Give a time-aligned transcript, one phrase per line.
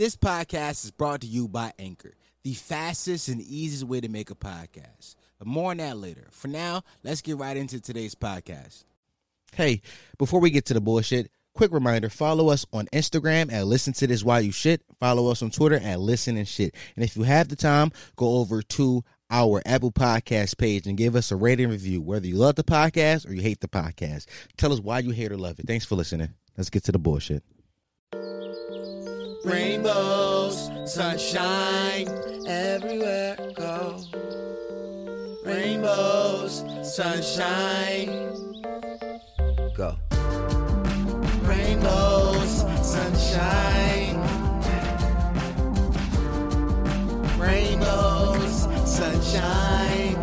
[0.00, 4.30] This podcast is brought to you by Anchor, the fastest and easiest way to make
[4.30, 5.14] a podcast.
[5.38, 6.26] But more on that later.
[6.30, 8.84] For now, let's get right into today's podcast.
[9.52, 9.82] Hey,
[10.16, 14.06] before we get to the bullshit, quick reminder follow us on Instagram at Listen to
[14.06, 14.80] This While You Shit.
[14.98, 16.74] Follow us on Twitter at Listen and Shit.
[16.96, 21.14] And if you have the time, go over to our Apple Podcast page and give
[21.14, 24.24] us a rating review, whether you love the podcast or you hate the podcast.
[24.56, 25.66] Tell us why you hate or love it.
[25.66, 26.32] Thanks for listening.
[26.56, 27.42] Let's get to the bullshit.
[29.42, 32.06] Rainbows, sunshine,
[32.46, 33.96] everywhere I go.
[35.44, 38.36] Rainbows, sunshine.
[39.74, 39.96] Go.
[41.42, 44.20] Rainbows, sunshine.
[47.38, 50.16] Rainbows, sunshine.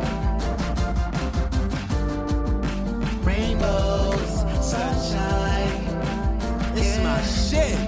[3.23, 4.31] Rainbows,
[4.61, 5.81] sunshine.
[6.75, 7.86] It's my shit.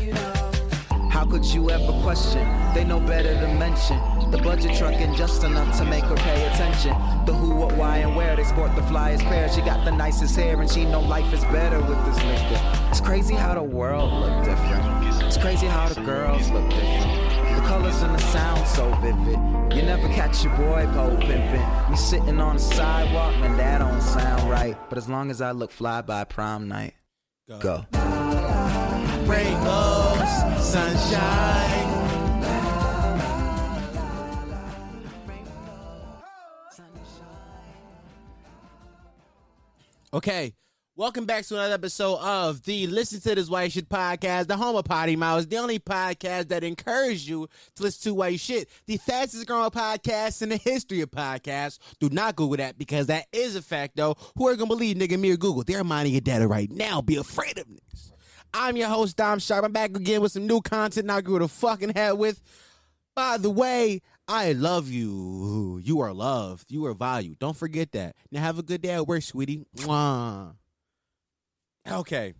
[0.00, 0.42] Yeah.
[1.10, 2.42] How could you ever question?
[2.74, 3.98] They know better to mention.
[4.30, 6.92] The budget truck ain't just enough to make her pay attention.
[7.26, 9.48] The who, what, why, and where they sport the flyest pair.
[9.50, 12.90] She got the nicest hair and she know life is better with this nigga.
[12.90, 15.22] It's crazy how the world look different.
[15.22, 17.32] It's crazy how the girls look different.
[17.56, 19.38] The colors and the sound so vivid.
[19.76, 21.90] You never catch your boy pole pimping.
[21.90, 24.76] Me sitting on the sidewalk, man, that don't sound right.
[24.88, 26.94] But as long as I look fly by prom night,
[27.60, 27.84] go.
[30.72, 31.82] Sunshine.
[40.14, 40.54] Okay.
[40.94, 44.76] Welcome back to another episode of the Listen to This White Shit podcast, the home
[44.76, 48.98] of Potty Mouse, the only podcast that encourages you to listen to white shit, the
[48.98, 51.78] fastest growing podcast in the history of podcasts.
[51.98, 54.16] Do not Google that because that is a fact, though.
[54.36, 55.64] Who are going to believe nigga me or Google?
[55.64, 57.00] They're mining your data right now.
[57.00, 58.11] Be afraid of this.
[58.54, 59.64] I'm your host, Dom Sharp.
[59.64, 62.42] I'm back again with some new content I grew the fucking head with.
[63.14, 65.80] By the way, I love you.
[65.82, 66.70] You are loved.
[66.70, 67.38] You are valued.
[67.38, 68.16] Don't forget that.
[68.30, 69.66] Now have a good day at work, sweetie.
[69.76, 70.54] Mwah.
[71.90, 72.34] Okay.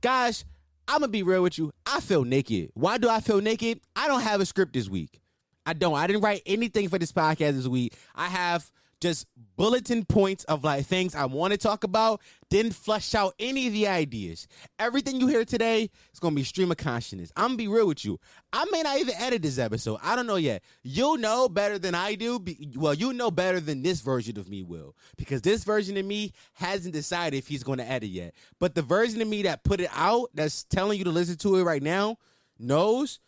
[0.00, 0.44] Guys,
[0.88, 1.72] I'm to be real with you.
[1.86, 2.70] I feel naked.
[2.74, 3.80] Why do I feel naked?
[3.94, 5.20] I don't have a script this week.
[5.66, 5.94] I don't.
[5.94, 7.94] I didn't write anything for this podcast this week.
[8.14, 8.70] I have
[9.04, 9.26] just
[9.56, 12.22] bulletin points of like things I want to talk about.
[12.48, 14.48] Didn't flush out any of the ideas.
[14.78, 17.30] Everything you hear today is gonna be stream of consciousness.
[17.36, 18.18] I'm gonna be real with you.
[18.50, 19.98] I may not even edit this episode.
[20.02, 20.62] I don't know yet.
[20.82, 22.42] You'll know better than I do.
[22.76, 26.32] Well, you know better than this version of me will, because this version of me
[26.54, 28.32] hasn't decided if he's gonna edit yet.
[28.58, 31.56] But the version of me that put it out, that's telling you to listen to
[31.56, 32.16] it right now,
[32.58, 33.20] knows.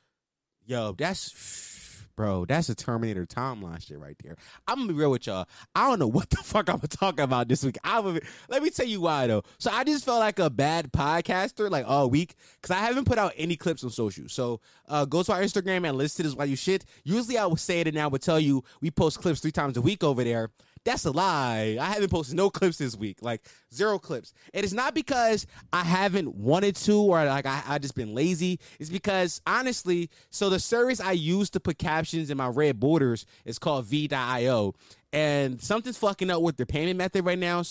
[0.64, 1.75] Yo, that's
[2.16, 4.36] bro, that's a Terminator timeline shit right there.
[4.66, 5.46] I'm gonna be real with y'all.
[5.74, 7.78] I don't know what the fuck I'm talking about this week.
[7.84, 9.42] I would, let me tell you why though.
[9.58, 13.18] So I just felt like a bad podcaster like all week because I haven't put
[13.18, 14.28] out any clips on social.
[14.28, 16.84] So uh, go to our Instagram and list it as why you shit.
[17.04, 19.76] Usually I would say it and I would tell you we post clips three times
[19.76, 20.50] a week over there.
[20.86, 21.76] That's a lie.
[21.80, 23.42] I haven't posted no clips this week, like
[23.74, 24.32] zero clips.
[24.54, 28.60] And it's not because I haven't wanted to or like I, I just been lazy.
[28.78, 33.26] It's because honestly, so the service I use to put captions in my red borders
[33.44, 34.74] is called V.io.
[35.12, 37.64] And something's fucking up with their payment method right now.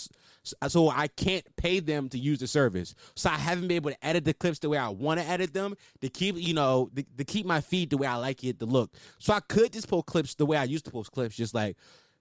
[0.68, 2.96] So I can't pay them to use the service.
[3.16, 5.54] So I haven't been able to edit the clips the way I want to edit
[5.54, 8.60] them to keep, you know, to, to keep my feed the way I like it
[8.60, 8.92] to look.
[9.20, 11.78] So I could just post clips the way I used to post clips, just like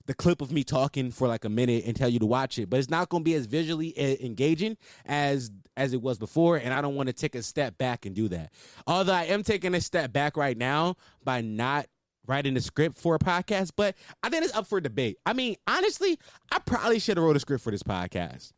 [0.07, 2.69] the clip of me talking for like a minute and tell you to watch it
[2.69, 3.95] but it's not going to be as visually
[4.25, 4.77] engaging
[5.07, 8.15] as as it was before and i don't want to take a step back and
[8.15, 8.53] do that.
[8.87, 11.87] Although i am taking a step back right now by not
[12.27, 15.19] writing a script for a podcast but i think it's up for debate.
[15.27, 16.19] I mean honestly
[16.51, 18.53] i probably should have wrote a script for this podcast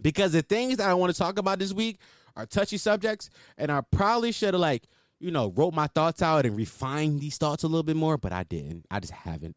[0.00, 1.98] because the things that i want to talk about this week
[2.36, 3.28] are touchy subjects
[3.58, 4.84] and i probably should have like
[5.18, 8.32] you know wrote my thoughts out and refined these thoughts a little bit more but
[8.32, 8.86] i didn't.
[8.90, 9.56] I just haven't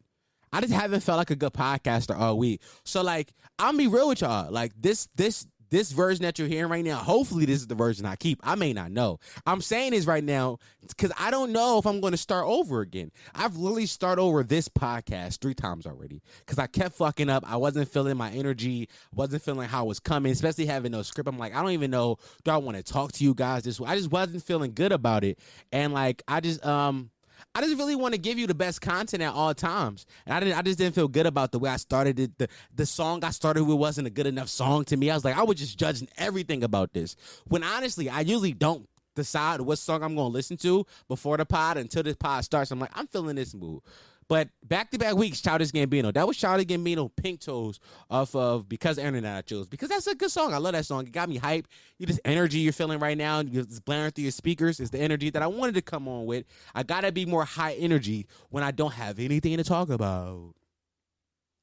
[0.54, 2.62] I just haven't felt like a good podcaster all week.
[2.84, 4.52] So like, I'll be real with y'all.
[4.52, 8.06] Like this, this, this version that you're hearing right now, hopefully this is the version
[8.06, 8.38] I keep.
[8.44, 9.18] I may not know.
[9.46, 12.82] I'm saying this right now because I don't know if I'm going to start over
[12.82, 13.10] again.
[13.34, 17.42] I've literally started over this podcast three times already because I kept fucking up.
[17.44, 21.28] I wasn't feeling my energy, wasn't feeling how it was coming, especially having no script.
[21.28, 22.18] I'm like, I don't even know.
[22.44, 23.90] Do I want to talk to you guys this way?
[23.90, 25.40] I just wasn't feeling good about it,
[25.72, 27.10] and like I just um
[27.54, 30.06] I just really want to give you the best content at all times.
[30.26, 32.36] And I didn't I just didn't feel good about the way I started it.
[32.38, 35.10] The the song I started with wasn't a good enough song to me.
[35.10, 37.16] I was like, I was just judging everything about this.
[37.46, 41.76] When honestly, I usually don't decide what song I'm gonna listen to before the pod
[41.76, 42.70] until this pod starts.
[42.70, 43.82] I'm like, I'm feeling this mood.
[44.28, 46.12] But back to back weeks, Childish Gambino.
[46.12, 47.80] That was Childish Gambino, Pink Toes,
[48.10, 49.66] off of Because Internet I Chose.
[49.66, 50.54] Because that's a good song.
[50.54, 51.06] I love that song.
[51.06, 51.66] It got me hype.
[51.98, 54.80] You just energy you're feeling right now, it's blaring through your speakers.
[54.80, 56.46] Is the energy that I wanted to come on with.
[56.74, 60.54] I gotta be more high energy when I don't have anything to talk about.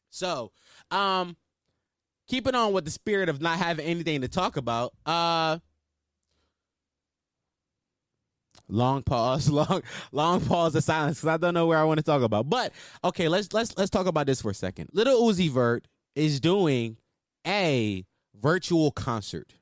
[0.10, 0.52] So,
[0.92, 1.36] um,
[2.28, 5.60] keeping on with the spirit of not having anything to talk about, uh
[8.72, 9.82] long pause long
[10.12, 12.50] long pause of silence because i don't know where i want to talk about.
[12.50, 12.74] But
[13.04, 14.90] okay let's let's let's talk about this for a second.
[14.94, 16.98] Little uzi vert is doing
[17.46, 18.06] a
[18.40, 19.54] virtual concert.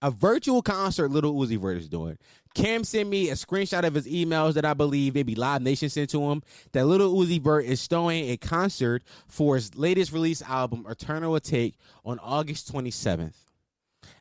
[0.00, 2.18] A virtual concert little uzi vert is doing.
[2.54, 6.10] Cam sent me a screenshot of his emails that i believe maybe live nation sent
[6.10, 6.42] to him
[6.72, 11.74] that little uzi vert is throwing a concert for his latest release album Eternal Atake
[12.04, 13.51] on august 27th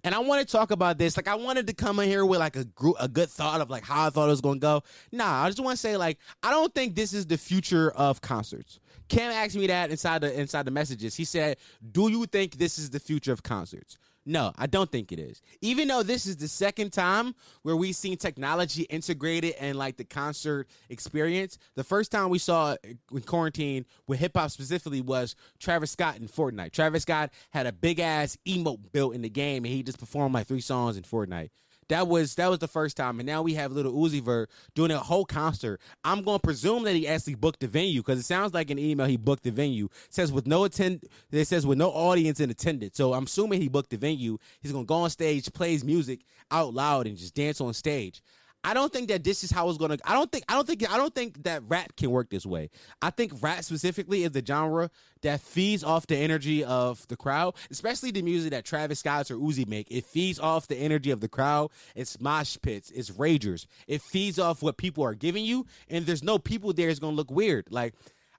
[0.04, 1.18] and I want to talk about this.
[1.18, 3.70] Like, I wanted to come in here with like a group, a good thought of
[3.70, 4.84] like how I thought it was going to go.
[5.12, 8.22] Nah, I just want to say like I don't think this is the future of
[8.22, 8.80] concerts.
[9.10, 11.16] Cam asked me that inside the inside the messages.
[11.16, 11.58] He said,
[11.92, 15.42] "Do you think this is the future of concerts?" No, I don't think it is.
[15.62, 17.34] Even though this is the second time
[17.64, 22.76] where we've seen technology integrated in like the concert experience, the first time we saw
[22.84, 26.72] in quarantine with hip hop specifically was Travis Scott in Fortnite.
[26.72, 30.36] Travis Scott had a big ass emote built in the game and he just performed
[30.36, 31.50] like three songs in Fortnite.
[31.92, 34.92] That was that was the first time, and now we have little Uzi Vert doing
[34.92, 35.82] a whole concert.
[36.06, 38.80] I'm going to presume that he actually booked the venue because it sounds like an
[38.80, 39.90] email he booked the venue.
[40.06, 41.04] It says with no attend,
[41.34, 42.96] it says with no audience in attendance.
[42.96, 44.38] So I'm assuming he booked the venue.
[44.62, 48.22] He's going to go on stage, plays music out loud, and just dance on stage.
[48.64, 49.98] I don't think that this is how it's gonna.
[50.06, 50.46] I don't think.
[50.48, 50.92] I don't think.
[50.92, 52.70] I don't think that rap can work this way.
[53.02, 54.92] I think rap specifically is the genre
[55.24, 59.38] that feeds off the energy of the crowd, especially the music that Travis Scott or
[59.38, 59.90] Uzi make.
[59.90, 61.72] It feeds off the energy of the crowd.
[61.96, 62.92] It's mosh pits.
[62.92, 63.66] It's ragers.
[63.88, 66.90] It feeds off what people are giving you, and there's no people there.
[66.90, 67.68] It's gonna look weird.
[67.72, 67.96] Like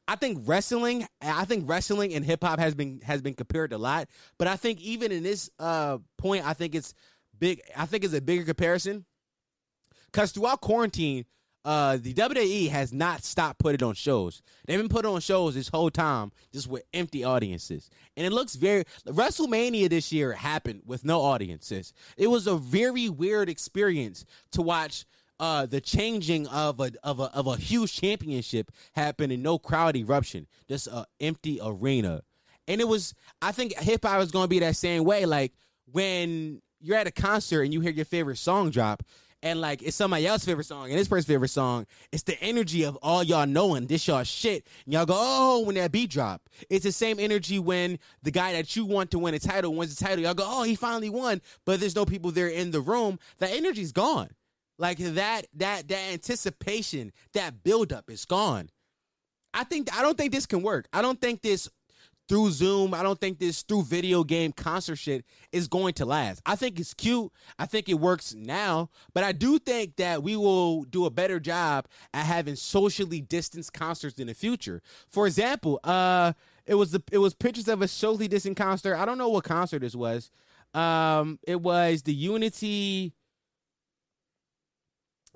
[0.07, 3.79] I think wrestling, I think wrestling and hip hop has been has been compared a
[3.79, 4.09] lot,
[4.39, 6.95] but I think even in this uh, point, I think it's
[7.39, 7.61] big.
[7.77, 9.05] I think it's a bigger comparison
[10.13, 11.25] because throughout quarantine,
[11.65, 14.43] uh, the WWE has not stopped putting on shows.
[14.67, 18.57] They've been putting on shows this whole time, just with empty audiences, and it looks
[18.57, 18.85] very.
[19.07, 21.93] WrestleMania this year happened with no audiences.
[22.17, 25.05] It was a very weird experience to watch.
[25.41, 29.97] Uh, the changing of a of a of a huge championship happen and no crowd
[29.97, 32.23] eruption, just an empty arena,
[32.69, 33.15] and it was.
[33.41, 35.27] I think hip hop is going to be that same way.
[35.27, 35.53] Like
[35.91, 39.03] when you're at a concert and you hear your favorite song drop,
[39.43, 41.87] and like it's somebody else's favorite song and this person's favorite song.
[42.13, 44.67] It's the energy of all y'all knowing this y'all shit.
[44.85, 46.49] And y'all go, oh, when that beat drop.
[46.71, 49.97] It's the same energy when the guy that you want to win a title wins
[49.97, 50.25] the title.
[50.25, 53.19] Y'all go, oh, he finally won, but there's no people there in the room.
[53.39, 54.31] That energy's gone.
[54.79, 58.71] Like that, that, that anticipation, that buildup is gone.
[59.55, 60.89] I think I don't think this can work.
[60.93, 61.69] I don't think this
[62.29, 62.95] through Zoom.
[62.95, 66.41] I don't think this through video game concert shit is going to last.
[66.47, 67.31] I think it's cute.
[67.59, 71.41] I think it works now, but I do think that we will do a better
[71.41, 74.83] job at having socially distanced concerts in the future.
[75.09, 76.33] For example, uh
[76.65, 78.97] it was the it was pictures of a socially distant concert.
[78.97, 80.31] I don't know what concert this was.
[80.75, 83.13] Um it was the Unity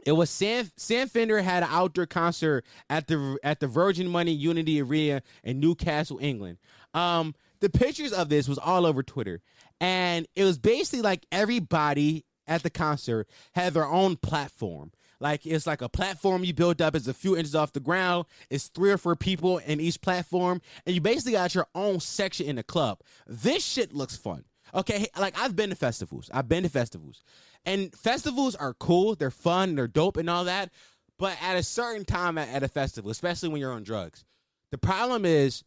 [0.06, 4.32] it was Sam Sam Fender had an outdoor concert at the at the Virgin Money
[4.32, 6.58] Unity Arena in Newcastle, England.
[6.96, 9.42] Um, the pictures of this was all over Twitter,
[9.80, 14.92] and it was basically like everybody at the concert had their own platform.
[15.20, 16.94] Like it's like a platform you build up.
[16.94, 18.26] It's a few inches off the ground.
[18.50, 22.46] It's three or four people in each platform, and you basically got your own section
[22.46, 23.00] in the club.
[23.26, 24.44] This shit looks fun.
[24.74, 26.30] Okay, like I've been to festivals.
[26.32, 27.22] I've been to festivals.
[27.64, 30.70] And festivals are cool, they're fun, they're dope and all that.
[31.18, 34.24] But at a certain time at, at a festival, especially when you're on drugs,
[34.70, 35.64] the problem is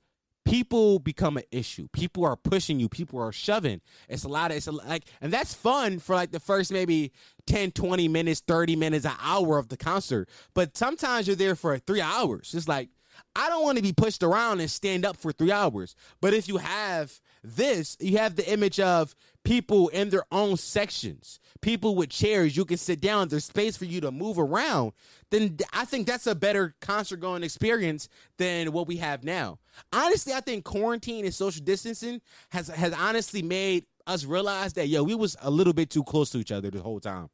[0.50, 1.88] people become an issue.
[1.94, 2.90] People are pushing you.
[2.90, 3.82] People are shoving.
[4.08, 7.12] It's a lot of it's a, like, and that's fun for like the first maybe
[7.46, 10.28] 10, 20 minutes, 30 minutes, an hour of the concert.
[10.54, 12.54] But sometimes you're there for three hours.
[12.56, 12.90] It's like,
[13.36, 15.96] I don't want to be pushed around and stand up for three hours.
[16.22, 21.40] But if you have this, you have the image of people in their own sections,
[21.62, 24.94] people with chairs, you can sit down, there's space for you to move around,
[25.32, 29.60] then I think that's a better concert going experience than what we have now.
[29.94, 35.04] Honestly, I think quarantine and social distancing has has honestly made us realize that yo,
[35.04, 37.30] we was a little bit too close to each other the whole time.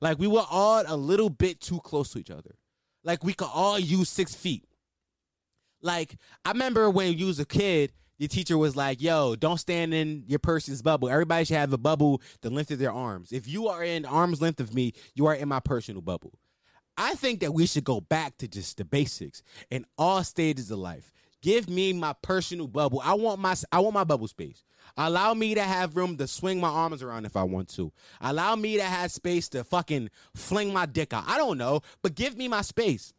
[0.00, 2.54] Like we were all a little bit too close to each other.
[3.04, 4.64] Like we could all use six feet.
[5.82, 9.94] Like I remember when you was a kid, your teacher was like, "Yo, don't stand
[9.94, 11.08] in your person's bubble.
[11.08, 13.32] Everybody should have a bubble the length of their arms.
[13.32, 16.38] If you are in arm's length of me, you are in my personal bubble."
[16.98, 20.78] I think that we should go back to just the basics in all stages of
[20.78, 21.10] life.
[21.40, 23.00] Give me my personal bubble.
[23.02, 24.64] I want my I want my bubble space.
[24.98, 27.90] Allow me to have room to swing my arms around if I want to.
[28.20, 31.24] Allow me to have space to fucking fling my dick out.
[31.26, 33.14] I don't know, but give me my space.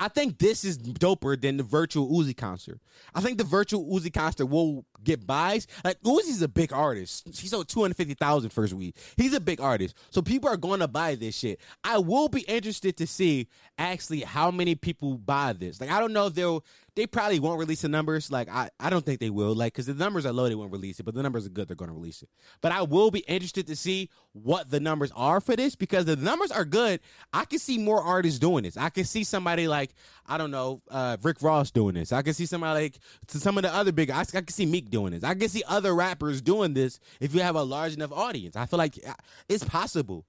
[0.00, 2.80] I think this is doper than the virtual Uzi concert.
[3.14, 5.66] I think the virtual Uzi concert will get buys.
[5.84, 7.26] Like Uzi's a big artist.
[7.38, 8.96] He sold 250,000 first week.
[9.16, 9.96] He's a big artist.
[10.10, 11.60] So people are going to buy this shit.
[11.84, 15.80] I will be interested to see actually how many people buy this.
[15.80, 16.64] Like I don't know if they'll
[16.96, 18.30] they probably won't release the numbers.
[18.30, 19.54] Like I, I don't think they will.
[19.54, 21.04] Like because the numbers are low, they won't release it.
[21.04, 22.28] But the numbers are good, they're going to release it.
[22.60, 26.16] But I will be interested to see what the numbers are for this because the
[26.16, 27.00] numbers are good.
[27.32, 28.76] I can see more artists doing this.
[28.76, 29.94] I can see somebody like
[30.26, 32.12] I don't know uh, Rick Ross doing this.
[32.12, 34.10] I can see somebody like some of the other big.
[34.10, 35.24] I, I can see Meek doing this.
[35.24, 38.56] I can see other rappers doing this if you have a large enough audience.
[38.56, 39.14] I feel like uh,
[39.48, 40.26] it's possible.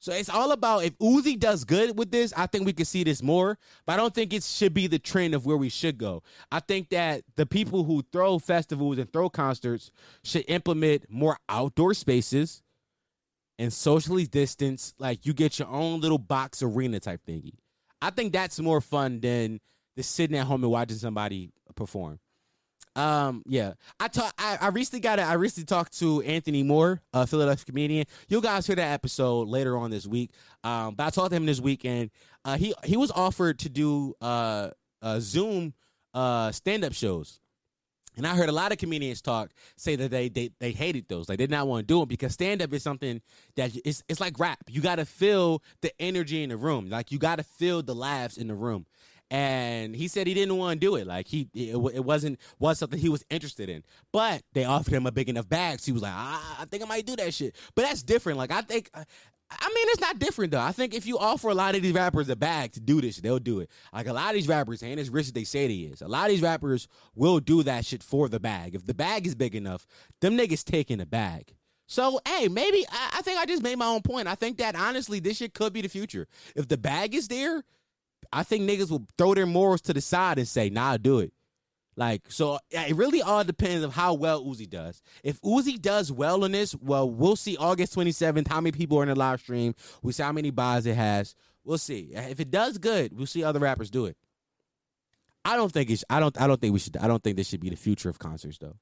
[0.00, 3.04] So it's all about if Uzi does good with this, I think we can see
[3.04, 3.58] this more.
[3.84, 6.22] But I don't think it should be the trend of where we should go.
[6.50, 9.90] I think that the people who throw festivals and throw concerts
[10.24, 12.62] should implement more outdoor spaces
[13.58, 14.94] and socially distance.
[14.98, 17.52] Like you get your own little box arena type thingy.
[18.00, 19.60] I think that's more fun than
[19.96, 22.18] the sitting at home and watching somebody perform.
[22.96, 24.34] Um, yeah, I talk.
[24.38, 25.18] I, I recently got.
[25.18, 28.06] A, I recently talked to Anthony Moore, a Philadelphia comedian.
[28.28, 30.32] You guys hear that episode later on this week.
[30.64, 32.10] Um, but I talked to him this weekend.
[32.44, 34.70] Uh, he he was offered to do uh,
[35.02, 35.74] uh Zoom
[36.14, 37.40] uh stand up shows.
[38.16, 41.28] And I heard a lot of comedians talk say that they they, they hated those.
[41.28, 43.22] Like they did not want to do them because stand up is something
[43.56, 44.58] that it's it's like rap.
[44.68, 46.90] You got to feel the energy in the room.
[46.90, 48.86] Like you got to feel the laughs in the room
[49.30, 51.06] and he said he didn't want to do it.
[51.06, 53.84] Like he, it, it, wasn't was something he was interested in.
[54.12, 56.82] But they offered him a big enough bag, so he was like, ah, I think
[56.82, 57.54] I might do that shit.
[57.74, 58.38] But that's different.
[58.38, 58.90] Like I think.
[59.52, 60.60] I mean, it's not different though.
[60.60, 63.16] I think if you offer a lot of these rappers a bag to do this,
[63.16, 63.68] they'll do it.
[63.92, 66.02] Like a lot of these rappers ain't as rich as they say they is.
[66.02, 68.76] A lot of these rappers will do that shit for the bag.
[68.76, 69.88] If the bag is big enough,
[70.20, 71.52] them niggas taking the bag.
[71.88, 74.28] So hey, maybe I, I think I just made my own point.
[74.28, 76.28] I think that honestly, this shit could be the future.
[76.54, 77.64] If the bag is there,
[78.32, 81.32] I think niggas will throw their morals to the side and say, "Nah, do it."
[81.96, 85.02] Like so, it really all depends on how well Uzi does.
[85.22, 88.98] If Uzi does well in this, well, we'll see August twenty seventh how many people
[88.98, 89.74] are in the live stream.
[90.02, 91.34] We see how many buys it has.
[91.64, 92.12] We'll see.
[92.14, 94.16] If it does good, we'll see other rappers do it.
[95.44, 96.04] I don't think it's.
[96.08, 96.40] I don't.
[96.40, 96.96] I don't think we should.
[96.96, 98.76] I don't think this should be the future of concerts, though.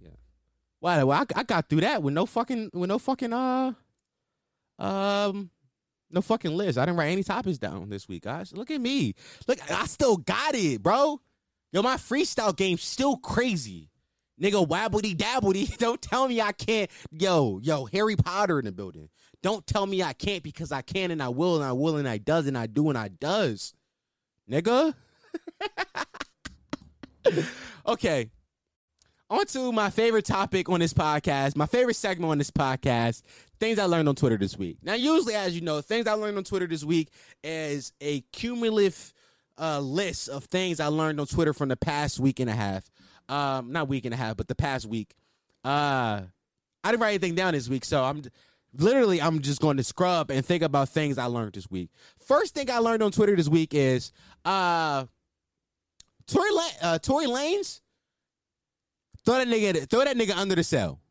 [0.00, 0.10] Yeah.
[0.80, 3.72] Well, well I, I got through that with no fucking with no fucking uh
[4.78, 5.50] um
[6.12, 6.78] no fucking list.
[6.78, 8.52] I didn't write any topics down this week, guys.
[8.52, 9.14] Look at me.
[9.48, 11.20] Look, I still got it, bro.
[11.72, 13.88] Yo, my freestyle game's still crazy.
[14.40, 15.76] Nigga, wabbly dabbledy.
[15.78, 16.90] Don't tell me I can't.
[17.10, 19.08] Yo, yo, Harry Potter in the building.
[19.42, 22.08] Don't tell me I can't because I can and I will and I will and
[22.08, 23.74] I does and I do and I does.
[24.50, 24.94] Nigga.
[27.86, 28.30] okay.
[29.30, 33.22] On to my favorite topic on this podcast, my favorite segment on this podcast
[33.62, 34.78] things I learned on Twitter this week.
[34.82, 37.10] Now, usually, as you know, things I learned on Twitter this week
[37.44, 39.14] is a cumulative
[39.56, 42.90] uh, list of things I learned on Twitter from the past week and a half.
[43.28, 45.14] Um, not week and a half, but the past week.
[45.64, 46.22] Uh,
[46.82, 48.24] I didn't write anything down this week, so I'm
[48.76, 51.90] literally I'm just going to scrub and think about things I learned this week.
[52.18, 54.10] First thing I learned on Twitter this week is
[54.44, 55.04] uh,
[56.26, 56.50] Tory
[56.82, 57.80] uh, Tory Lanez
[59.24, 61.01] throw that nigga throw that nigga under the cell.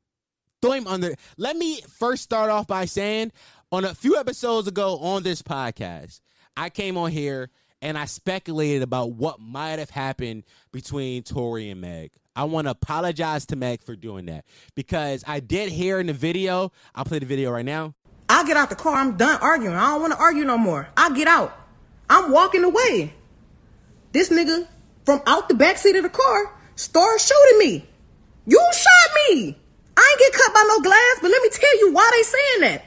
[0.62, 1.16] Throw him under.
[1.38, 3.32] Let me first start off by saying
[3.72, 6.22] on a few episodes ago on this podcast,
[6.56, 7.50] I came on here
[7.82, 12.12] and I speculated about what might have happened between Tory and Meg.
[12.36, 16.14] I want to apologize to Meg for doing that because I did hear in the
[16.14, 16.72] video.
[16.94, 17.96] I'll play the video right now.
[18.30, 18.96] I get out the car.
[18.96, 19.76] I'm done arguing.
[19.76, 20.88] I don't want to argue no more.
[20.96, 21.58] I get out.
[22.10, 23.14] I'm walking away.
[24.12, 24.68] This nigga
[25.06, 27.90] from out the back seat of the car starts shooting me.
[28.46, 29.58] You shot me.
[29.98, 32.62] I ain't get cut by no glass, but let me tell you why they saying
[32.62, 32.86] that.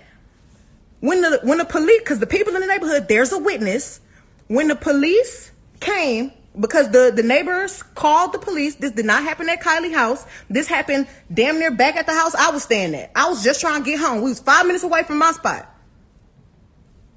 [1.01, 4.01] When the when the police, because the people in the neighborhood, there's a witness.
[4.49, 8.77] When the police came because the the neighbors called the police.
[8.77, 10.25] This did not happen at Kylie house.
[10.49, 13.11] This happened damn near back at the house I was staying at.
[13.15, 14.23] I was just trying to get home.
[14.23, 15.69] We was five minutes away from my spot.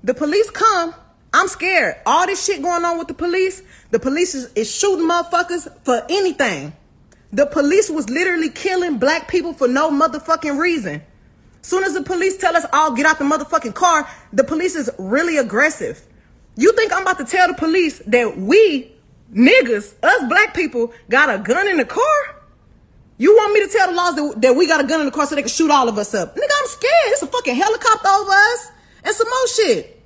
[0.04, 0.94] The police come.
[1.34, 1.98] I'm scared.
[2.06, 3.62] All this shit going on with the police.
[3.92, 6.74] The police is, is shooting motherfuckers for anything.
[7.32, 11.02] The police was literally killing black people for no motherfucking reason.
[11.62, 14.90] Soon as the police tell us all get out the motherfucking car, the police is
[14.98, 16.02] really aggressive.
[16.56, 18.92] You think I'm about to tell the police that we
[19.34, 22.36] niggas, us black people, got a gun in the car?
[23.18, 25.12] You want me to tell the laws that, that we got a gun in the
[25.12, 26.36] car so they can shoot all of us up?
[26.36, 27.08] Nigga, I'm scared.
[27.08, 28.72] It's a fucking helicopter over us
[29.04, 29.97] and some more shit.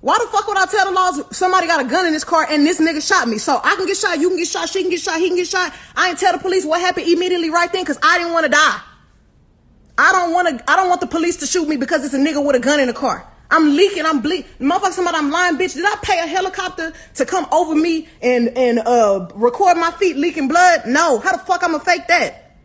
[0.00, 2.46] Why the fuck would I tell the laws somebody got a gun in this car
[2.48, 3.36] and this nigga shot me?
[3.36, 5.36] So I can get shot, you can get shot, she can get shot, he can
[5.36, 5.74] get shot.
[5.94, 8.50] I ain't tell the police what happened immediately right then because I didn't want to
[8.50, 8.80] die.
[9.98, 10.70] I don't want to.
[10.70, 12.80] I don't want the police to shoot me because it's a nigga with a gun
[12.80, 13.30] in the car.
[13.50, 14.06] I'm leaking.
[14.06, 14.48] I'm bleeding.
[14.58, 15.74] Motherfucker, somebody, I'm lying, bitch.
[15.74, 20.16] Did I pay a helicopter to come over me and and uh record my feet
[20.16, 20.86] leaking blood?
[20.86, 21.18] No.
[21.18, 22.56] How the fuck I'ma fake that?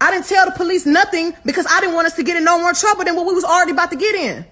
[0.00, 2.60] I didn't tell the police nothing because I didn't want us to get in no
[2.60, 4.46] more trouble than what we was already about to get in.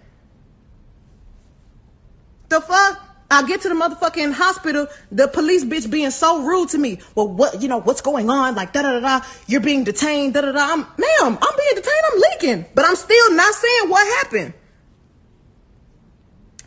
[2.57, 3.03] The fuck?
[3.31, 7.01] I get to the motherfucking hospital, the police bitch being so rude to me.
[7.15, 8.55] Well, what, you know, what's going on?
[8.55, 10.73] Like, da da da da, you're being detained, da da da.
[10.73, 12.67] I'm, ma'am, I'm being detained, I'm leaking.
[12.75, 14.55] But I'm still not saying what happened.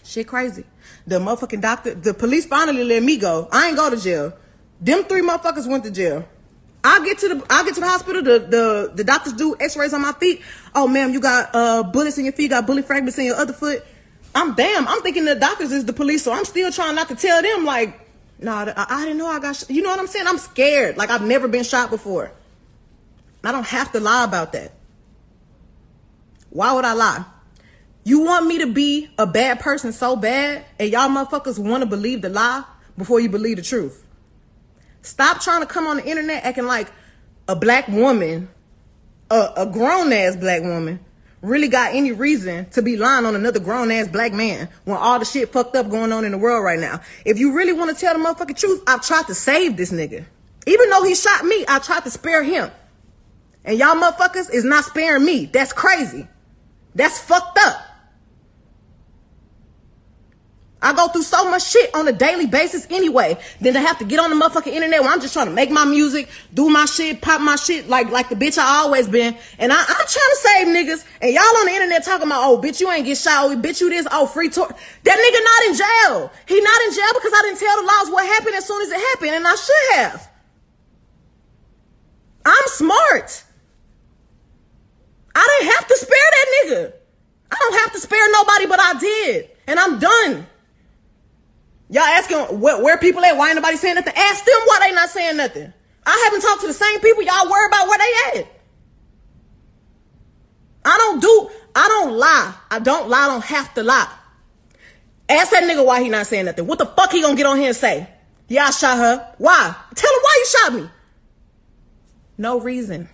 [0.03, 0.63] Shit crazy.
[1.07, 3.47] The motherfucking doctor, the police finally let me go.
[3.51, 4.33] I ain't go to jail.
[4.79, 6.27] Them three motherfuckers went to jail.
[6.83, 8.21] I get to the I get to the hospital.
[8.21, 10.41] The the the doctors do X-rays on my feet.
[10.75, 12.43] Oh, ma'am, you got uh bullets in your feet.
[12.43, 13.83] You Got bullet fragments in your other foot.
[14.35, 14.87] I'm damn.
[14.87, 17.65] I'm thinking the doctors is the police, so I'm still trying not to tell them
[17.65, 17.99] like,
[18.39, 19.69] nah, I, I didn't know I got.
[19.69, 20.27] You know what I'm saying?
[20.27, 20.97] I'm scared.
[20.97, 22.31] Like I've never been shot before.
[23.43, 24.73] I don't have to lie about that.
[26.49, 27.25] Why would I lie?
[28.03, 31.87] You want me to be a bad person so bad, and y'all motherfuckers want to
[31.87, 32.63] believe the lie
[32.97, 34.05] before you believe the truth.
[35.01, 36.91] Stop trying to come on the internet acting like
[37.47, 38.49] a black woman,
[39.29, 40.99] a, a grown ass black woman,
[41.41, 45.19] really got any reason to be lying on another grown ass black man when all
[45.19, 47.01] the shit fucked up going on in the world right now.
[47.25, 50.25] If you really want to tell the motherfucking truth, I've tried to save this nigga.
[50.67, 52.69] Even though he shot me, I tried to spare him.
[53.63, 55.45] And y'all motherfuckers is not sparing me.
[55.45, 56.27] That's crazy.
[56.95, 57.88] That's fucked up.
[60.81, 63.37] I go through so much shit on a daily basis anyway.
[63.59, 65.69] Then to have to get on the motherfucking internet where I'm just trying to make
[65.71, 69.35] my music, do my shit, pop my shit like like the bitch I always been.
[69.57, 71.05] And I, am trying to save niggas.
[71.21, 73.51] And y'all on the internet talking about, oh, bitch, you ain't get shot.
[73.51, 74.07] Oh, bitch, you this.
[74.09, 74.67] Oh, free tour.
[74.67, 76.31] That nigga not in jail.
[76.47, 78.89] He not in jail because I didn't tell the laws what happened as soon as
[78.89, 79.31] it happened.
[79.31, 80.31] And I should have.
[82.45, 83.43] I'm smart.
[85.35, 86.93] I didn't have to spare that nigga.
[87.51, 89.49] I don't have to spare nobody, but I did.
[89.67, 90.47] And I'm done.
[91.89, 93.35] Y'all asking where, where people at?
[93.35, 94.13] Why ain't nobody saying nothing?
[94.15, 95.73] Ask them why they not saying nothing.
[96.05, 97.23] I haven't talked to the same people.
[97.23, 98.47] Y'all worry about where they at.
[100.85, 102.53] I don't do, I don't lie.
[102.71, 103.25] I don't lie.
[103.25, 104.11] I don't have to lie.
[105.27, 106.65] Ask that nigga why he not saying nothing.
[106.65, 108.07] What the fuck he gonna get on here and say?
[108.47, 109.35] Yeah, I shot her.
[109.37, 109.75] Why?
[109.93, 110.89] Tell him why you shot me.
[112.37, 113.09] No reason.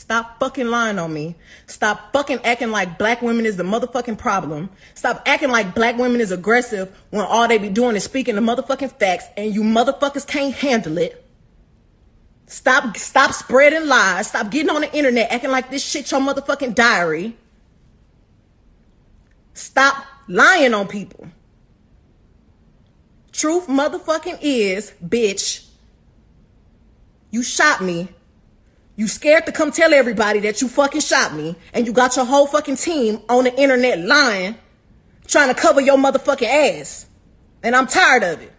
[0.00, 1.36] Stop fucking lying on me.
[1.66, 4.70] Stop fucking acting like black women is the motherfucking problem.
[4.94, 8.40] Stop acting like black women is aggressive when all they be doing is speaking the
[8.40, 11.22] motherfucking facts and you motherfuckers can't handle it.
[12.46, 14.28] Stop stop spreading lies.
[14.28, 17.36] Stop getting on the internet acting like this shit your motherfucking diary.
[19.52, 21.28] Stop lying on people.
[23.32, 25.66] Truth motherfucking is, bitch.
[27.30, 28.08] You shot me
[29.00, 32.26] you scared to come tell everybody that you fucking shot me and you got your
[32.26, 34.54] whole fucking team on the internet lying,
[35.26, 37.06] trying to cover your motherfucking ass.
[37.62, 38.52] And I'm tired of it.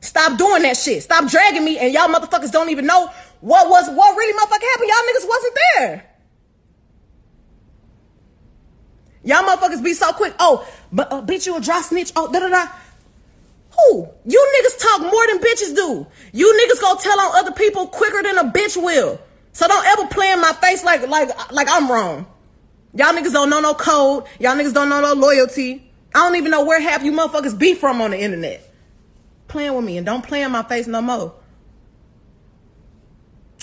[0.00, 1.02] Stop doing that shit.
[1.02, 3.10] Stop dragging me and y'all motherfuckers don't even know
[3.42, 4.88] what was what really motherfucking happened.
[4.88, 6.10] Y'all niggas wasn't there.
[9.24, 10.34] Y'all motherfuckers be so quick.
[10.38, 12.12] Oh, but uh, bitch, you a dry snitch.
[12.16, 12.66] Oh, da da da.
[13.76, 14.08] Who?
[14.24, 16.06] You niggas talk more than bitches do.
[16.32, 19.20] You niggas go tell on other people quicker than a bitch will.
[19.52, 22.26] So don't ever play in my face like like like I'm wrong.
[22.94, 24.24] Y'all niggas don't know no code.
[24.38, 25.90] Y'all niggas don't know no loyalty.
[26.14, 28.68] I don't even know where half you motherfuckers be from on the internet.
[29.48, 31.34] Playing with me and don't play in my face no more.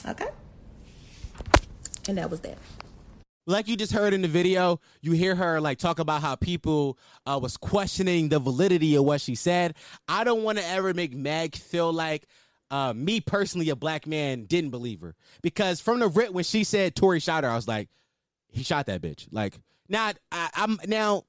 [0.08, 0.28] Okay?
[2.08, 2.58] And that was that
[3.50, 6.98] like you just heard in the video, you hear her like talk about how people
[7.26, 9.76] uh, was questioning the validity of what she said.
[10.08, 12.28] I don't want to ever make Meg feel like
[12.70, 16.64] uh, me personally, a black man, didn't believe her because from the rip when she
[16.64, 17.90] said Tory shot her, I was like,
[18.52, 19.28] he shot that bitch.
[19.32, 19.56] Like
[19.90, 21.24] now, I, I'm now.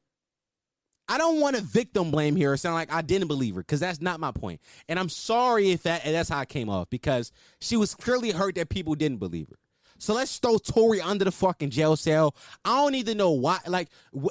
[1.08, 3.80] I don't want to victim blame here or sound like I didn't believe her because
[3.80, 4.60] that's not my point.
[4.88, 8.54] And I'm sorry if that that's how it came off because she was clearly hurt
[8.54, 9.56] that people didn't believe her.
[10.00, 12.34] So let's throw Tory under the fucking jail cell.
[12.64, 13.58] I don't need to know why.
[13.66, 13.88] Like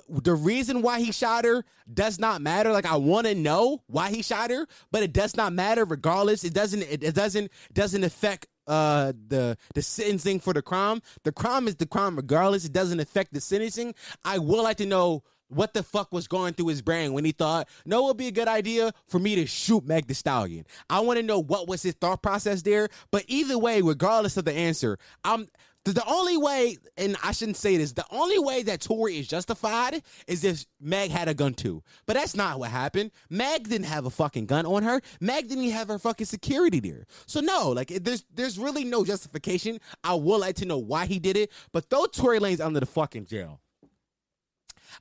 [0.10, 2.71] the reason why he shot her does not matter.
[2.71, 6.43] Like I want to know why he shot her, but it does not matter regardless.
[6.43, 6.82] It doesn't.
[6.82, 11.01] It, it doesn't doesn't affect uh the the sentencing for the crime.
[11.23, 12.65] The crime is the crime regardless.
[12.65, 13.93] It doesn't affect the sentencing.
[14.25, 17.31] I would like to know what the fuck was going through his brain when he
[17.31, 20.65] thought, no, it would be a good idea for me to shoot Meg the Stallion.
[20.89, 22.89] I want to know what was his thought process there.
[23.12, 25.47] But either way, regardless of the answer, I'm
[25.85, 30.03] the only way, and I shouldn't say this, the only way that Tory is justified
[30.27, 31.83] is if Meg had a gun too.
[32.05, 33.12] But that's not what happened.
[33.29, 35.01] Meg didn't have a fucking gun on her.
[35.19, 37.05] Meg didn't even have her fucking security there.
[37.25, 39.79] So no, like there's there's really no justification.
[40.03, 42.85] I would like to know why he did it, but throw Tory Lanez under the
[42.85, 43.62] fucking jail.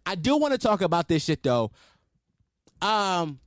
[0.07, 1.71] I do want to talk about this shit though.
[2.81, 3.41] Um,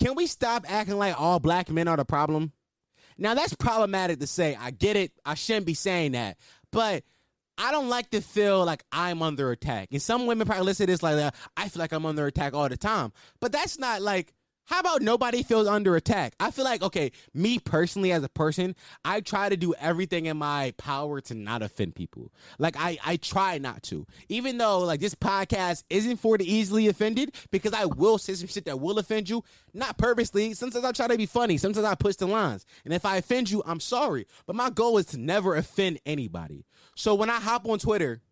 [0.00, 2.52] can we stop acting like all black men are the problem?
[3.16, 4.56] Now that's problematic to say.
[4.58, 5.12] I get it.
[5.24, 6.36] I shouldn't be saying that.
[6.72, 7.04] But
[7.56, 9.88] I don't like to feel like I'm under attack.
[9.92, 12.68] And some women probably listen to this like, I feel like I'm under attack all
[12.68, 13.12] the time.
[13.40, 14.32] But that's not like
[14.66, 16.34] how about nobody feels under attack?
[16.40, 18.74] I feel like, okay, me personally as a person,
[19.04, 22.32] I try to do everything in my power to not offend people.
[22.58, 24.06] Like I, I try not to.
[24.28, 28.48] Even though like this podcast isn't for the easily offended, because I will say some
[28.48, 30.54] shit that will offend you, not purposely.
[30.54, 31.58] Sometimes I try to be funny.
[31.58, 32.64] Sometimes I push the lines.
[32.84, 34.26] And if I offend you, I'm sorry.
[34.46, 36.64] But my goal is to never offend anybody.
[36.96, 38.22] So when I hop on Twitter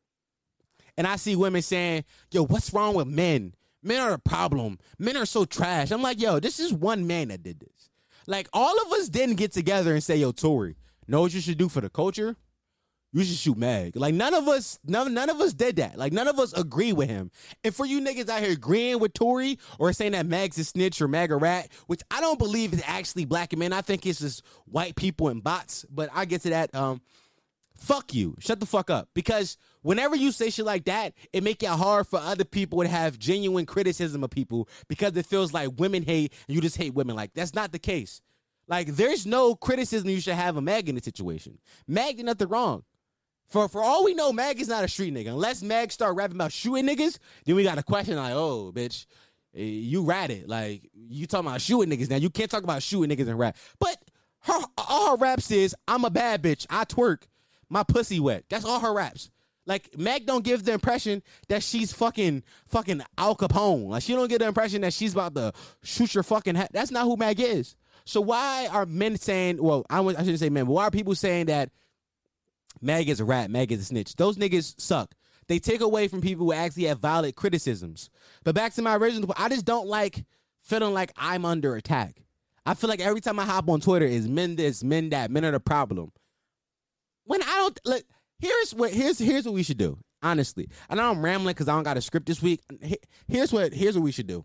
[0.97, 3.55] and I see women saying, yo, what's wrong with men?
[3.83, 4.79] Men are a problem.
[4.99, 5.91] Men are so trash.
[5.91, 7.91] I'm like, yo, this is one man that did this.
[8.27, 10.77] Like, all of us didn't get together and say, yo, Tory,
[11.09, 12.37] know what you should do for the culture?
[13.15, 13.95] You should shoot Meg.
[13.95, 15.99] Like none of us, none, none of us did that.
[15.99, 17.31] Like none of us agree with him.
[17.63, 21.01] And for you niggas out here agreeing with Tory or saying that Meg's a snitch
[21.03, 23.75] or Meg a rat, which I don't believe is actually black men.
[23.75, 25.85] I think it's just white people and bots.
[25.91, 26.75] But I get to that.
[26.75, 27.03] Um,
[27.83, 28.37] fuck you.
[28.39, 29.09] Shut the fuck up.
[29.15, 32.89] Because whenever you say shit like that, it make it hard for other people to
[32.89, 36.95] have genuine criticism of people because it feels like women hate and you just hate
[36.95, 37.17] women.
[37.17, 38.23] Like that's not the case.
[38.69, 41.59] Like there's no criticism you should have of Meg in the situation.
[41.87, 42.85] Meg did nothing wrong.
[43.49, 45.29] For for all we know, Mag is not a street nigga.
[45.29, 49.07] Unless Mag start rapping about shooting niggas, then we got a question like, oh, bitch,
[49.55, 50.49] eh, you ratted.
[50.49, 52.17] Like you talking about shooting niggas now.
[52.17, 53.57] You can't talk about shooting niggas and rap.
[53.79, 53.99] But
[54.45, 56.67] her all her raps is I'm a bad bitch.
[56.71, 57.25] I twerk.
[57.73, 58.45] My pussy wet.
[58.51, 59.31] That's all her raps.
[59.65, 63.89] Like Meg don't give the impression that she's fucking fucking Al Capone.
[63.89, 66.69] Like she don't get the impression that she's about to shoot your fucking head.
[66.73, 67.77] That's not who Meg is.
[68.05, 69.63] So why are men saying?
[69.63, 71.71] Well, I, I shouldn't say men, but why are people saying that
[72.81, 74.17] Meg is a rat, Meg is a snitch?
[74.17, 75.15] Those niggas suck.
[75.49, 78.11] They take away from people who actually have valid criticisms.
[78.45, 80.25] But back to my original point, I just don't like
[80.61, 82.23] feeling like I'm under attack.
[82.67, 85.45] I feel like every time I hop on Twitter is men this, men that, men
[85.45, 86.13] are the problem.
[87.25, 88.05] When I don't look,
[88.39, 89.99] here's what here's here's what we should do.
[90.23, 92.61] Honestly, I know I'm rambling because I don't got a script this week.
[93.27, 94.45] Here's what here's what we should do.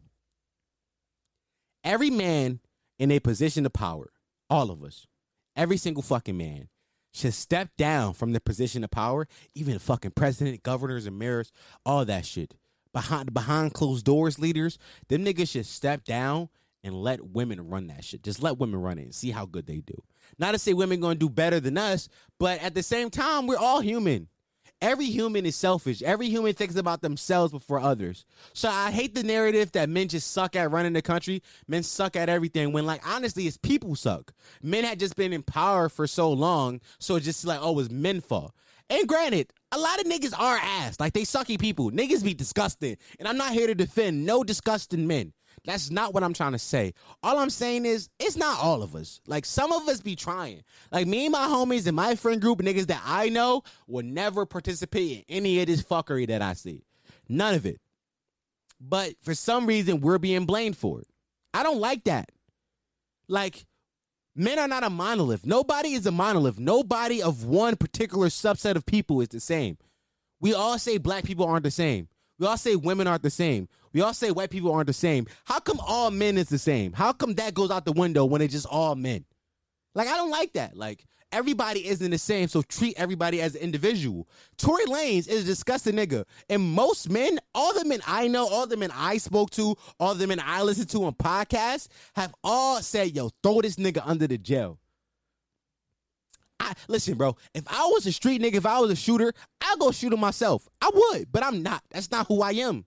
[1.83, 2.59] Every man
[2.99, 4.11] in a position of power,
[4.49, 5.07] all of us,
[5.55, 6.69] every single fucking man,
[7.13, 9.27] should step down from the position of power.
[9.55, 11.51] Even fucking president, governors, and mayors,
[11.85, 12.55] all that shit.
[12.93, 14.77] Behind behind closed doors, leaders,
[15.09, 16.49] them niggas should step down
[16.83, 18.23] and let women run that shit.
[18.23, 20.01] Just let women run it and see how good they do.
[20.37, 22.09] Not to say women gonna do better than us,
[22.39, 24.27] but at the same time, we're all human.
[24.79, 26.03] Every human is selfish.
[26.03, 28.25] Every human thinks about themselves before others.
[28.53, 31.41] So I hate the narrative that men just suck at running the country.
[31.67, 32.73] Men suck at everything.
[32.73, 34.33] When like honestly, it's people suck.
[34.61, 37.89] Men had just been in power for so long, so it's just like oh, it's
[37.89, 38.53] men fault.
[38.89, 40.99] And granted, a lot of niggas are ass.
[40.99, 41.89] Like they sucky people.
[41.91, 42.97] Niggas be disgusting.
[43.19, 45.33] And I'm not here to defend no disgusting men.
[45.67, 46.93] That's not what I'm trying to say.
[47.21, 49.19] All I'm saying is it's not all of us.
[49.27, 50.63] Like some of us be trying.
[50.93, 54.45] Like me and my homies and my friend group niggas that I know will never
[54.45, 56.85] participate in any of this fuckery that I see.
[57.27, 57.81] None of it.
[58.79, 61.07] But for some reason we're being blamed for it.
[61.53, 62.31] I don't like that.
[63.27, 63.65] Like
[64.37, 65.45] men are not a monolith.
[65.45, 66.57] Nobody is a monolith.
[66.57, 69.77] Nobody of one particular subset of people is the same.
[70.39, 72.07] We all say black people aren't the same.
[72.39, 73.67] We all say women aren't the same.
[73.97, 75.25] We all say white people aren't the same.
[75.45, 76.93] How come all men is the same?
[76.93, 79.25] How come that goes out the window when it's just all men?
[79.95, 80.77] Like, I don't like that.
[80.77, 84.27] Like, everybody isn't the same, so treat everybody as an individual.
[84.55, 86.25] Tory Lanez is a disgusting nigga.
[86.47, 90.13] And most men, all the men I know, all the men I spoke to, all
[90.13, 94.27] the men I listen to on podcasts, have all said, yo, throw this nigga under
[94.27, 94.77] the jail.
[96.59, 97.35] I listen, bro.
[97.55, 100.19] If I was a street nigga, if I was a shooter, I'll go shoot him
[100.19, 100.69] myself.
[100.83, 101.81] I would, but I'm not.
[101.89, 102.85] That's not who I am.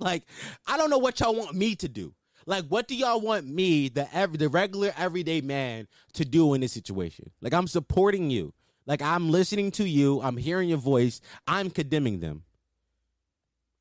[0.00, 0.24] Like,
[0.66, 2.14] I don't know what y'all want me to do.
[2.46, 6.62] Like, what do y'all want me, the every, the regular everyday man, to do in
[6.62, 7.30] this situation?
[7.40, 8.54] Like, I'm supporting you.
[8.86, 10.20] Like, I'm listening to you.
[10.22, 11.20] I'm hearing your voice.
[11.46, 12.44] I'm condemning them.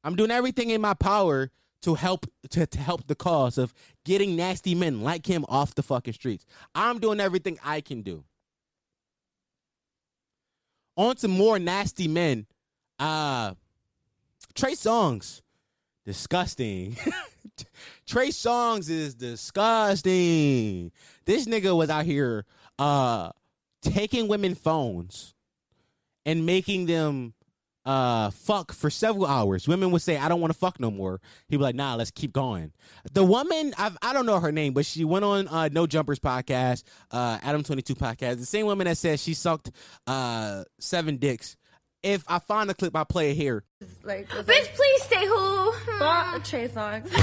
[0.04, 1.52] I'm doing everything in my power
[1.82, 5.84] to help to, to help the cause of getting nasty men like him off the
[5.84, 6.46] fucking streets.
[6.76, 8.24] I'm doing everything I can do.
[10.98, 12.46] On to more nasty men.
[12.98, 13.54] Uh
[14.54, 15.42] Trey Songz.
[16.10, 16.98] Disgusting.
[18.08, 20.92] Trey Songz is disgusting.
[21.26, 22.46] This nigga was out here
[22.80, 23.30] uh
[23.84, 25.36] taking women phones
[26.26, 27.36] and making them
[27.86, 29.68] uh fuck for several hours.
[29.68, 31.22] Women would say, I don't want to fuck no more.
[31.48, 32.72] He'd be like, nah, let's keep going.
[33.14, 36.18] The woman, I've, I don't know her name, but she went on uh No Jumpers
[36.18, 38.40] podcast, uh Adam 22 podcast.
[38.40, 39.70] The same woman that said she sucked
[40.08, 41.56] uh seven dicks.
[42.02, 43.64] If I find the clip, I'll play it here.
[44.04, 45.72] Like, Bitch, like, please say who.
[46.00, 46.42] fuck hmm.
[46.44, 47.10] Trey Songz.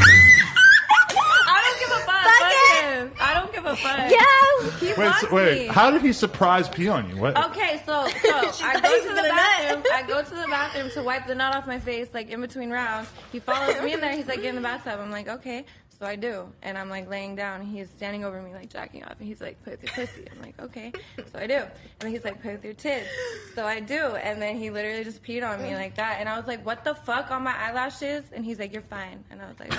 [1.48, 2.22] I don't give a fuck.
[2.22, 3.22] Fuck Fuck it.
[3.22, 4.10] I don't give a fuck.
[4.10, 4.78] Yeah.
[4.80, 5.58] He Wait, so, wait.
[5.62, 5.66] me.
[5.68, 7.16] How did he surprise pee on you?
[7.16, 7.36] What?
[7.50, 9.84] Okay, so so I go to the bathroom.
[9.92, 12.70] I go to the bathroom to wipe the nut off my face, like in between
[12.70, 13.08] rounds.
[13.32, 14.14] He follows me in there.
[14.14, 15.00] He's like, get in the bathtub.
[15.00, 15.64] I'm like, okay.
[15.98, 17.62] So I do, and I'm like laying down.
[17.62, 20.26] And he's standing over me, like jacking off, and he's like, "Play with your pussy."
[20.30, 20.92] I'm like, "Okay."
[21.32, 21.62] So I do,
[22.00, 23.08] and he's like, "Play with your tits."
[23.54, 26.36] So I do, and then he literally just peed on me like that, and I
[26.36, 29.46] was like, "What the fuck on my eyelashes?" And he's like, "You're fine," and I
[29.48, 29.72] was like,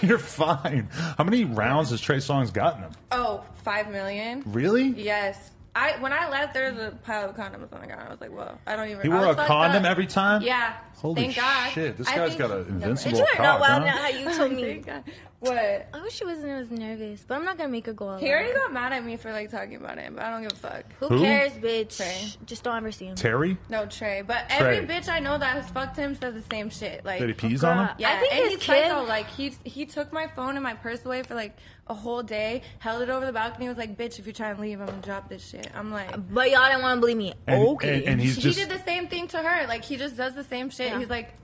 [0.02, 0.88] You're fine.
[1.18, 2.92] How many rounds has Trey Songz gotten him?
[3.12, 4.42] "Oh, five million?
[4.46, 4.88] Really?
[4.88, 8.02] Yes." I when I left, there was a pile of condoms on the ground.
[8.06, 9.90] I was like, "Whoa, I don't even." He I wore was a fucked condom up.
[9.90, 10.42] every time?
[10.42, 10.74] Yeah.
[10.96, 11.70] Holy Thank God.
[11.70, 13.84] shit, this I guy's think- got an invincible Did you cock, know well huh?
[13.84, 14.62] now how you told me?
[14.62, 15.04] Thank God.
[15.40, 15.54] What?
[15.94, 18.20] I wish she wasn't as nervous, but I'm not gonna make her go out.
[18.20, 20.50] He already got mad at me for like talking about it, but I don't give
[20.52, 20.84] a fuck.
[20.98, 21.20] Who, Who?
[21.20, 21.96] cares, bitch?
[21.96, 22.32] Trey.
[22.46, 23.14] Just don't ever see him.
[23.14, 23.56] Terry?
[23.68, 24.98] No Trey, but every Trey.
[24.98, 27.04] bitch I know that has fucked him says the same shit.
[27.04, 27.86] Like, Did he peas on him?
[27.86, 29.04] Girl, yeah, I think and his he's kid- psycho.
[29.04, 31.56] Like he he took my phone and my purse away for like
[31.88, 34.60] a whole day, held it over the balcony, was like, "Bitch, if you're trying to
[34.60, 36.10] leave, I'm gonna drop this shit." I'm like.
[36.32, 37.34] But y'all didn't want to believe me.
[37.46, 37.96] And, okay.
[37.96, 38.58] And, and he's He just.
[38.58, 39.66] did the same thing to her.
[39.66, 40.88] Like he just does the same shit.
[40.88, 40.98] Yeah.
[40.98, 41.34] He's like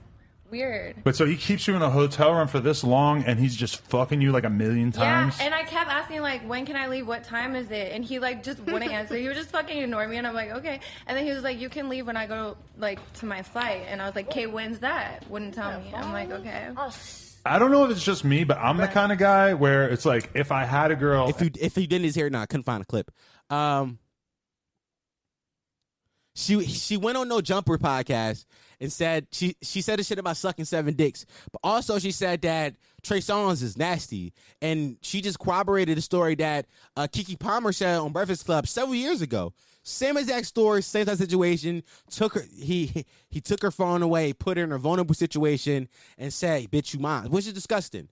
[0.51, 0.95] weird.
[1.03, 3.77] But so he keeps you in a hotel room for this long, and he's just
[3.87, 5.39] fucking you like a million times.
[5.39, 7.07] Yeah, and I kept asking like, when can I leave?
[7.07, 7.91] What time is it?
[7.91, 9.15] And he like just wouldn't answer.
[9.15, 10.79] He would just fucking ignore me, and I'm like, okay.
[11.07, 13.83] And then he was like, you can leave when I go like to my flight.
[13.87, 15.27] And I was like, okay, when's that?
[15.29, 15.91] Wouldn't tell me.
[15.93, 16.69] I'm like, okay.
[16.77, 16.93] Oh,
[17.45, 19.87] S- I don't know if it's just me, but I'm the kind of guy where
[19.89, 22.39] it's like if I had a girl, if you if you didn't hear it, no,
[22.39, 23.11] I couldn't find a clip.
[23.49, 23.99] Um,
[26.35, 28.45] she she went on No Jumper podcast
[28.81, 32.41] and said she she said a shit about sucking seven dicks, but also she said
[32.41, 36.65] that Trey Songz is nasty, and she just corroborated a story that
[36.97, 39.53] uh, Keke Palmer said on Breakfast Club several years ago.
[39.87, 41.83] Same exact story, same type of situation.
[42.09, 46.33] Took her he he took her phone away, put her in a vulnerable situation, and
[46.33, 48.09] said, "Bitch, you mine," which is disgusting.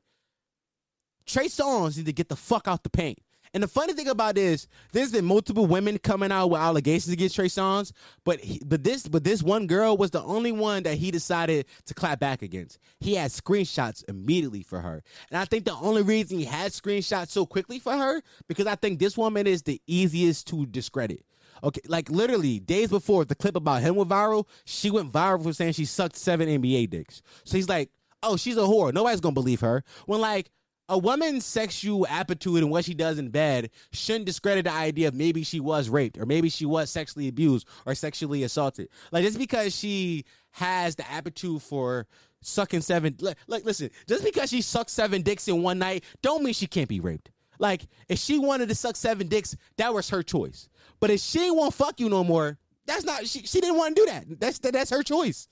[1.26, 3.18] Trey Songz need to get the fuck out the paint.
[3.56, 7.36] And the funny thing about this, there's been multiple women coming out with allegations against
[7.36, 7.92] Trey Songz,
[8.24, 11.66] but he, but this but this one girl was the only one that he decided
[11.86, 12.78] to clap back against.
[13.00, 17.30] He had screenshots immediately for her, and I think the only reason he had screenshots
[17.30, 21.26] so quickly for her because I think this woman is the easiest to discredit.
[21.64, 25.54] Okay, like literally days before the clip about him went viral, she went viral for
[25.54, 27.22] saying she sucked seven NBA dicks.
[27.46, 27.90] So he's like,
[28.22, 28.94] "Oh, she's a whore.
[28.94, 30.52] Nobody's gonna believe her." When like
[30.90, 35.14] a woman's sexual aptitude and what she does in bed shouldn't discredit the idea of
[35.14, 38.90] maybe she was raped or maybe she was sexually abused or sexually assaulted.
[39.12, 42.06] Like just because she has the aptitude for
[42.42, 46.44] sucking seven like, like listen, just because she sucked seven dicks in one night don't
[46.44, 47.32] mean she can't be raped.
[47.60, 50.70] Like if she wanted to suck seven dicks, that was her choice.
[51.00, 54.02] But if she to fuck you no more, that's not she, she didn't want to
[54.02, 54.26] do that.
[54.40, 55.48] That's that's her choice.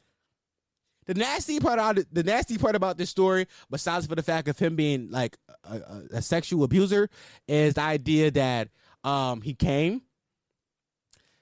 [1.08, 4.58] The nasty part out the nasty part about this story, besides for the fact of
[4.60, 7.10] him being like a, a, a sexual abuser,
[7.48, 8.70] is the idea that
[9.04, 10.04] um he came,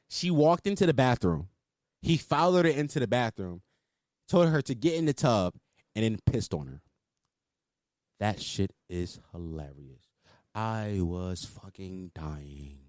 [0.09, 1.49] she walked into the bathroom,
[2.01, 3.61] he followed her into the bathroom,
[4.27, 5.55] told her to get in the tub,
[5.95, 6.81] and then pissed on her.
[8.19, 10.08] That shit is hilarious.
[10.59, 12.79] I was fucking dying.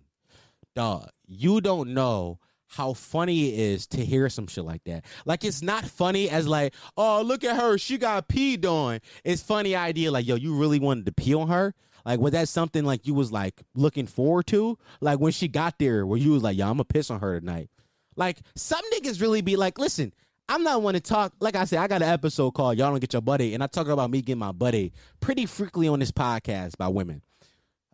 [0.75, 5.05] Dog, you don't know how funny it is to hear some shit like that.
[5.25, 8.99] Like it's not funny as like, oh look at her, she got peed on.
[9.23, 11.73] It's funny idea like, yo, you really wanted to pee on her?
[12.05, 14.77] Like was that something like you was like looking forward to?
[15.01, 17.39] Like when she got there, where you was like, yo, I'm gonna piss on her
[17.39, 17.71] tonight.
[18.17, 20.13] Like some niggas really be like, listen,
[20.49, 21.35] I'm not one to talk.
[21.39, 23.69] Like I said, I got an episode called "Y'all Don't Get Your Buddy," and I
[23.69, 27.23] talk about me getting my buddy pretty frequently on this podcast by women.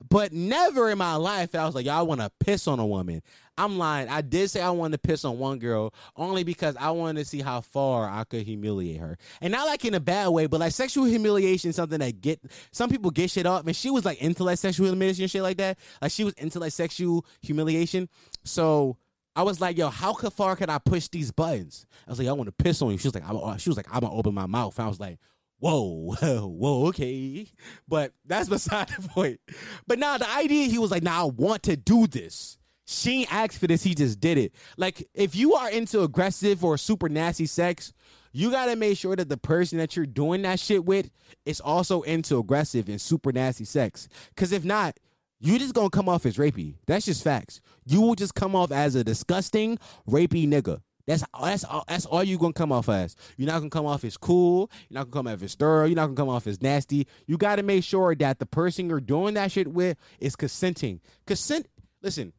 [0.08, 3.22] But never in my life I was like, y'all want to piss on a woman.
[3.58, 4.08] I'm lying.
[4.08, 7.24] I did say I wanted to piss on one girl only because I wanted to
[7.24, 9.16] see how far I could humiliate her.
[9.40, 12.40] And not like in a bad way, but like sexual humiliation is something that get
[12.72, 13.66] some people get shit off.
[13.66, 15.78] And she was like into like sexual humiliation and shit like that.
[16.02, 18.10] Like she was into like sexual humiliation.
[18.44, 18.98] So
[19.34, 21.86] I was like, yo, how far can I push these buttons?
[22.06, 22.98] I was like, I want to piss on you.
[22.98, 24.78] She was like, I'm, uh, she was like, I'm gonna open my mouth.
[24.78, 25.18] And I was like,
[25.58, 27.46] whoa, whoa, okay.
[27.88, 29.40] But that's beside the point.
[29.86, 32.58] But now the idea, he was like, now I want to do this.
[32.88, 34.52] She asked for this, he just did it.
[34.76, 37.92] Like, if you are into aggressive or super nasty sex,
[38.32, 41.10] you gotta make sure that the person that you're doing that shit with
[41.46, 44.08] is also into aggressive and super nasty sex.
[44.36, 44.98] Cause if not,
[45.40, 46.74] you just gonna come off as rapey.
[46.86, 47.60] That's just facts.
[47.86, 50.80] You will just come off as a disgusting, rapey nigga.
[51.06, 53.14] That's that's all, that's all you gonna come off as.
[53.36, 54.70] You're not gonna come off as cool.
[54.88, 55.86] You're not gonna come off as thorough.
[55.86, 57.06] You're not gonna come off as nasty.
[57.26, 61.00] You got to make sure that the person you're doing that shit with is consenting.
[61.26, 61.68] Consent.
[62.02, 62.32] Listen,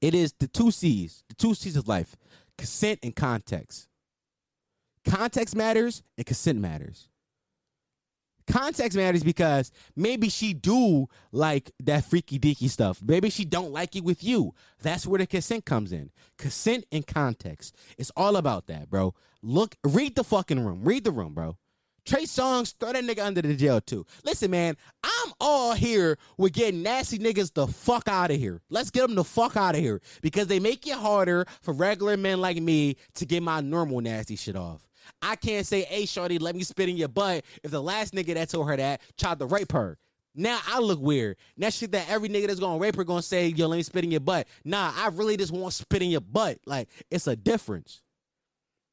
[0.00, 1.24] it is the two C's.
[1.28, 2.16] The two C's of life:
[2.58, 3.88] consent and context.
[5.06, 7.08] Context matters and consent matters.
[8.46, 13.00] Context matters because maybe she do like that freaky deaky stuff.
[13.02, 14.54] Maybe she don't like it with you.
[14.82, 16.10] That's where the consent comes in.
[16.38, 17.74] Consent and context.
[17.98, 19.14] It's all about that, bro.
[19.42, 20.82] Look, read the fucking room.
[20.84, 21.56] Read the room, bro.
[22.06, 24.06] Trey Songz, throw that nigga under the jail too.
[24.24, 28.62] Listen, man, I'm all here with getting nasty niggas the fuck out of here.
[28.70, 32.16] Let's get them the fuck out of here because they make it harder for regular
[32.16, 34.86] men like me to get my normal nasty shit off.
[35.22, 38.34] I can't say, hey, shorty, let me spit in your butt if the last nigga
[38.34, 39.98] that told her that tried to rape her.
[40.34, 41.36] Now I look weird.
[41.56, 44.04] That shit that every nigga that's gonna rape her gonna say, yo, let me spit
[44.04, 44.46] in your butt.
[44.64, 46.58] Nah, I really just want spit in your butt.
[46.66, 48.02] Like, it's a difference.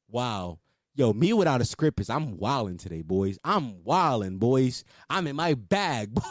[0.08, 0.58] Wow.
[0.96, 3.38] Yo, me without a script is I'm wilding today, boys.
[3.44, 4.84] I'm wilding, boys.
[5.10, 6.24] I'm in my bag, boys.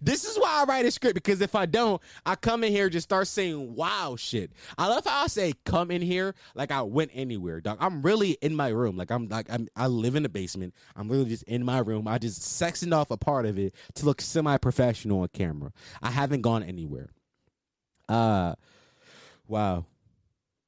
[0.00, 2.88] This is why I write a script because if I don't, I come in here
[2.88, 4.52] just start saying wow shit.
[4.78, 7.78] I love how I say come in here like I went anywhere, dog.
[7.80, 8.96] I'm really in my room.
[8.96, 10.74] Like I'm like I'm I live in the basement.
[10.94, 12.08] I'm really just in my room.
[12.08, 15.72] I just sectioned off a part of it to look semi-professional on camera.
[16.02, 17.10] I haven't gone anywhere.
[18.08, 18.54] Uh
[19.46, 19.84] wow.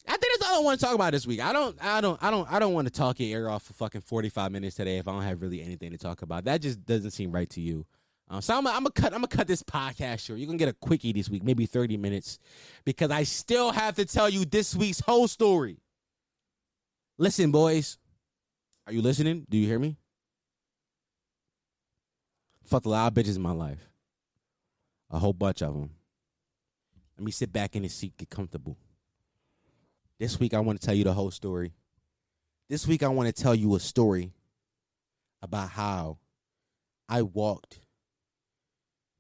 [0.07, 1.41] I think that's all I want to talk about this week.
[1.41, 3.75] I don't, I don't, I don't, I don't want to talk your ear off for
[3.75, 6.45] fucking forty five minutes today if I don't have really anything to talk about.
[6.45, 7.85] That just doesn't seem right to you.
[8.31, 10.39] Um, so I'm, I'm gonna cut, I'm gonna cut this podcast short.
[10.39, 12.39] You're gonna get a quickie this week, maybe thirty minutes,
[12.85, 15.79] because I still have to tell you this week's whole story.
[17.17, 17.97] Listen, boys,
[18.87, 19.47] are you listening?
[19.49, 19.97] Do you hear me?
[22.65, 23.81] Fucked a lot of bitches in my life,
[25.11, 25.91] a whole bunch of them.
[27.17, 28.77] Let me sit back in the seat, get comfortable.
[30.21, 31.73] This week, I want to tell you the whole story.
[32.69, 34.33] This week, I want to tell you a story
[35.41, 36.19] about how
[37.09, 37.81] I walked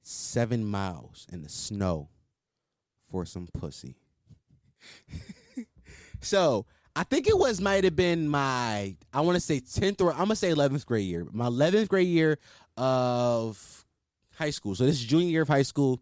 [0.08, 2.08] seven miles in the snow
[3.10, 3.96] for some pussy.
[6.20, 6.66] so,
[6.96, 10.28] I think it was might have been my I want to say 10th or I'm
[10.28, 11.26] to say 11th grade year.
[11.30, 12.38] My 11th grade year
[12.76, 13.84] of
[14.36, 14.74] high school.
[14.74, 16.00] So, this is junior year of high school.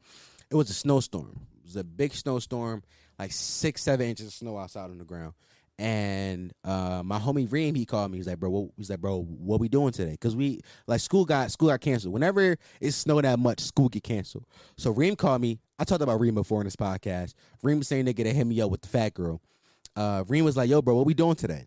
[0.50, 1.40] It was a snowstorm.
[1.58, 2.82] It was a big snowstorm
[3.18, 5.34] like six, seven inches of snow outside on the ground.
[5.78, 8.18] And uh, my homie Reem, he called me.
[8.18, 10.12] He's like, bro, what, he's like, bro, what we doing today?
[10.12, 12.14] Because we like school got school got canceled.
[12.14, 14.46] Whenever it snowed that much, school get canceled.
[14.78, 15.58] So Reem called me.
[15.78, 17.34] I talked about Reem before in this podcast.
[17.62, 19.42] Reem was saying they get to hit me up with the fat girl.
[19.94, 21.66] Uh, Reem was like, yo, bro, what we doing today?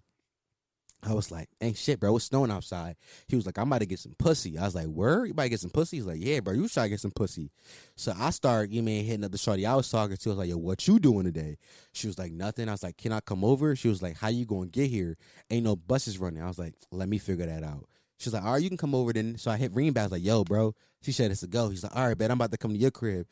[1.01, 2.15] I was like, ain't shit, bro.
[2.17, 2.97] It's snowing outside.
[3.27, 4.57] He was like, I'm about to get some pussy.
[4.57, 5.25] I was like, where?
[5.25, 5.97] You about to get some pussy?
[5.97, 6.53] He's like, yeah, bro.
[6.53, 7.51] You try to get some pussy.
[7.95, 10.29] So I start, you mean, hitting up the shorty I was talking to.
[10.29, 11.57] I was like, yo, what you doing today?
[11.93, 12.67] She was like, nothing.
[12.67, 13.77] I was like, can I come over?
[13.77, 15.15] She was like, how you going to get here?
[15.49, 16.43] Ain't no buses running.
[16.43, 17.85] I was like, let me figure that out.
[18.17, 19.37] She's like, all right, you can come over then.
[19.37, 20.01] So I hit Reem back.
[20.01, 20.75] I was like, yo, bro.
[21.01, 21.69] She said it's a go.
[21.69, 23.25] He's like, all right, bet I'm about to come to your crib.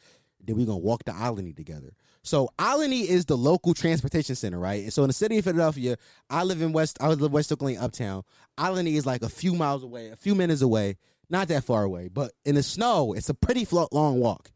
[0.43, 1.93] Then we're gonna walk to Olney together.
[2.23, 4.83] So Olney is the local transportation center, right?
[4.83, 5.95] And so in the city of Philadelphia,
[6.29, 6.97] I live in West.
[6.99, 8.23] I live in West Oak Lane, Uptown.
[8.57, 10.97] Olney is like a few miles away, a few minutes away,
[11.29, 12.09] not that far away.
[12.09, 14.51] But in the snow, it's a pretty long walk.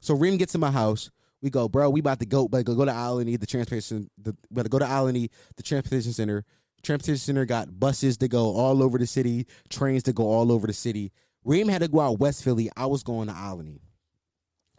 [0.00, 1.10] So Reem gets to my house.
[1.42, 1.90] We go, bro.
[1.90, 4.08] We about to go, but go, to Olney, the transportation.
[4.16, 6.44] The, to go to Olney, the transportation center.
[6.82, 10.66] Transportation center got buses to go all over the city, trains to go all over
[10.66, 11.12] the city.
[11.44, 12.70] Reem had to go out West Philly.
[12.76, 13.82] I was going to Olney.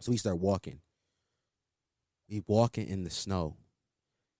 [0.04, 0.80] So we start walking.
[2.28, 3.56] We walking in the snow.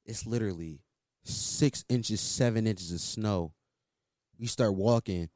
[0.05, 0.83] It's literally
[1.23, 3.55] six inches, seven inches of snow.
[4.39, 5.31] We start walking.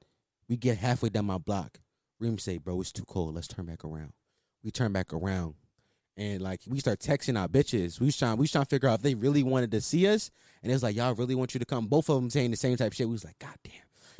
[0.47, 1.79] We get halfway down my block.
[2.21, 3.37] Reem say, bro, it's too cold.
[3.37, 4.13] Let's turn back around.
[4.63, 5.55] We turn back around.
[6.19, 7.99] And like we start texting our bitches.
[7.99, 10.07] We was trying we was trying to figure out if they really wanted to see
[10.09, 10.31] us.
[10.63, 11.87] And it's like, y'all really want you to come.
[11.87, 13.09] Both of them saying the same type shit.
[13.09, 13.73] We was like, God damn.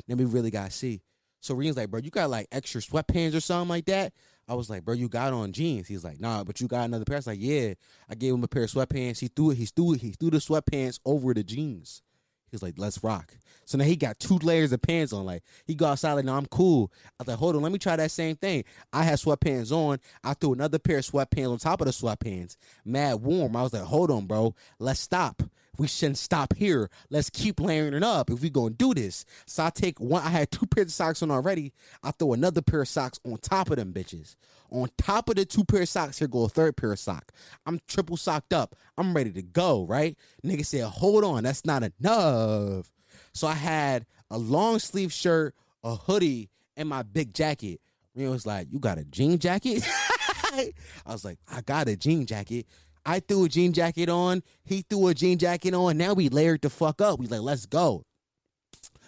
[0.07, 1.03] Then we really gotta see.
[1.39, 4.11] So Reem's like, bro, you got like extra sweatpants or something like that?
[4.49, 5.87] I was like, bro, you got on jeans.
[5.87, 7.17] He's like, nah, but you got another pair.
[7.17, 7.75] I was like, yeah.
[8.09, 9.19] I gave him a pair of sweatpants.
[9.19, 9.57] He threw it.
[9.57, 10.01] He threw it.
[10.01, 12.01] He threw the sweatpants over the jeans.
[12.49, 13.35] He was like, let's rock.
[13.65, 15.23] So now he got two layers of pants on.
[15.23, 16.91] Like he go outside like, no, I'm cool.
[17.05, 18.63] I was like, hold on, let me try that same thing.
[18.91, 19.99] I had sweatpants on.
[20.23, 22.57] I threw another pair of sweatpants on top of the sweatpants.
[22.83, 23.55] Mad warm.
[23.55, 24.55] I was like, hold on, bro.
[24.79, 25.43] Let's stop.
[25.79, 26.89] We shouldn't stop here.
[27.09, 29.23] Let's keep layering it up if we gonna do this.
[29.47, 30.21] So I take one.
[30.21, 31.71] I had two pairs of socks on already.
[32.03, 34.35] I throw another pair of socks on top of them bitches.
[34.69, 37.31] On top of the two pair of socks, here go a third pair of sock.
[37.65, 38.75] I'm triple socked up.
[38.97, 39.85] I'm ready to go.
[39.85, 40.17] Right?
[40.45, 42.91] Nigga said, hold on, that's not enough.
[43.33, 47.79] So I had a long sleeve shirt, a hoodie, and my big jacket.
[48.15, 49.83] Reem was like, "You got a jean jacket?"
[50.51, 50.73] I
[51.05, 52.65] was like, "I got a jean jacket."
[53.09, 54.43] I threw a jean jacket on.
[54.63, 55.97] He threw a jean jacket on.
[55.97, 57.17] Now we layered the fuck up.
[57.17, 58.03] We like, let's go.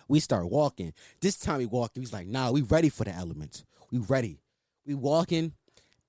[0.08, 0.94] We start walking.
[1.22, 2.02] This time we walking.
[2.02, 3.64] He's like, nah, we ready for the elements.
[3.92, 4.40] We ready.
[4.88, 5.54] We walking.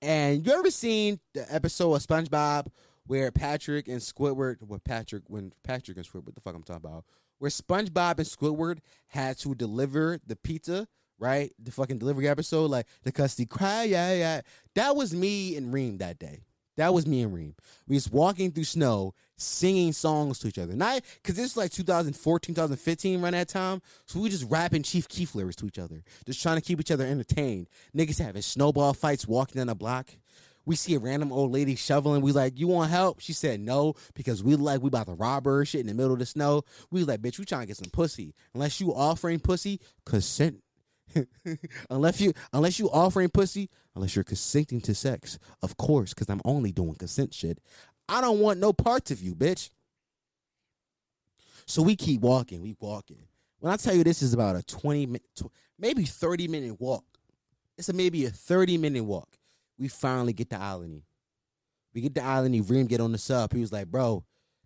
[0.01, 2.65] And you ever seen the episode of SpongeBob
[3.05, 6.83] where Patrick and Squidward, well, Patrick, when Patrick and Squidward, what the fuck I'm talking
[6.83, 7.05] about?
[7.37, 8.79] Where SpongeBob and Squidward
[9.09, 10.87] had to deliver the pizza,
[11.19, 11.53] right?
[11.59, 14.41] The fucking delivery episode, like the Krusty Krab, yeah, yeah.
[14.73, 16.41] That was me and Reem that day.
[16.75, 17.55] That was me and Reem.
[17.87, 20.73] We was walking through snow, singing songs to each other.
[20.73, 23.81] Not because this is like 2014, 2015 around that time.
[24.07, 26.91] So we just rapping Chief Keef lyrics to each other, just trying to keep each
[26.91, 27.67] other entertained.
[27.95, 30.09] Niggas having snowball fights walking down the block.
[30.65, 32.21] We see a random old lady shoveling.
[32.21, 33.19] We like, you want help?
[33.19, 36.13] She said no because we like we about to rob her shit in the middle
[36.13, 36.63] of the snow.
[36.89, 38.33] We like, bitch, we trying to get some pussy.
[38.53, 40.61] Unless you offering pussy, consent
[41.89, 46.41] unless you unless you offering pussy, unless you're consenting to sex, of course, because I'm
[46.45, 47.59] only doing consent shit.
[48.09, 49.69] I don't want no parts of you, bitch.
[51.65, 53.23] So we keep walking, we walking.
[53.59, 55.23] When I tell you this is about a 20 minute,
[55.79, 57.05] maybe 30 minute walk,
[57.77, 59.29] it's a maybe a 30 minute walk.
[59.77, 61.05] We finally get to Olney.
[61.93, 63.53] We get to Olney, Reem get on the sub.
[63.53, 64.23] He was like, bro,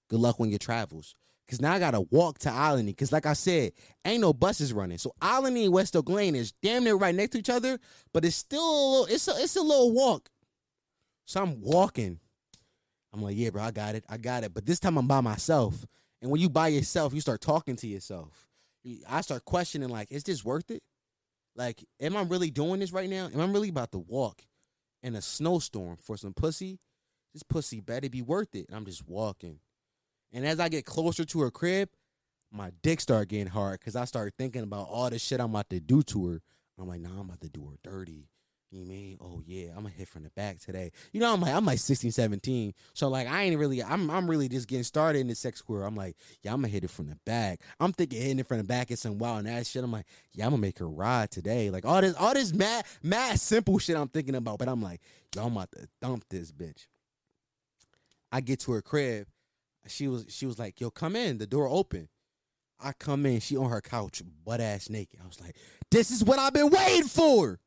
[0.09, 1.15] good luck on your travels.
[1.49, 2.93] Cause now I gotta walk to Olney.
[2.93, 3.71] Cause like I said,
[4.03, 4.97] ain't no buses running.
[4.97, 7.79] So Olney and West Oak Lane is damn near right next to each other,
[8.13, 10.29] but it's still a little, it's a it's a little walk.
[11.25, 12.19] So I'm walking.
[13.13, 14.03] I'm like, yeah, bro, I got it.
[14.09, 14.53] I got it.
[14.53, 15.85] But this time I'm by myself.
[16.21, 18.47] And when you by yourself, you start talking to yourself.
[19.09, 20.81] I start questioning, like, is this worth it?
[21.55, 23.29] Like, am I really doing this right now?
[23.33, 24.43] Am I really about to walk
[25.03, 26.79] in a snowstorm for some pussy?
[27.33, 28.67] This pussy better be worth it.
[28.67, 29.59] And I'm just walking.
[30.34, 31.89] And as I get closer to her crib,
[32.51, 35.69] my dick start getting hard because I start thinking about all the shit I'm about
[35.69, 36.41] to do to her.
[36.80, 38.30] I'm like, nah, I'm about to do her dirty.
[38.69, 39.17] You mean?
[39.21, 40.91] Oh yeah, I'm gonna hit from the back today.
[41.13, 42.73] You know, I'm like I'm like 16, 17.
[42.93, 45.84] So like I ain't really I'm I'm really just getting started in the sex career.
[45.84, 47.61] I'm like, yeah, I'm gonna hit it from the back.
[47.80, 49.86] I'm thinking hitting it from the back is some wild and ass shit.
[49.86, 51.69] I'm like, yeah, I'm gonna make her ride today.
[51.69, 54.99] Like all this all this mad mad simple shit I'm thinking about, but I'm like,
[55.34, 56.88] yo, I'm about to dump this bitch.
[58.34, 59.28] I get to her crib
[59.88, 62.09] she was she was like, "Yo, come in." The door open.
[62.79, 63.39] I come in.
[63.39, 65.19] She on her couch, butt ass naked.
[65.23, 65.55] I was like,
[65.91, 67.59] "This is what I've been waiting for."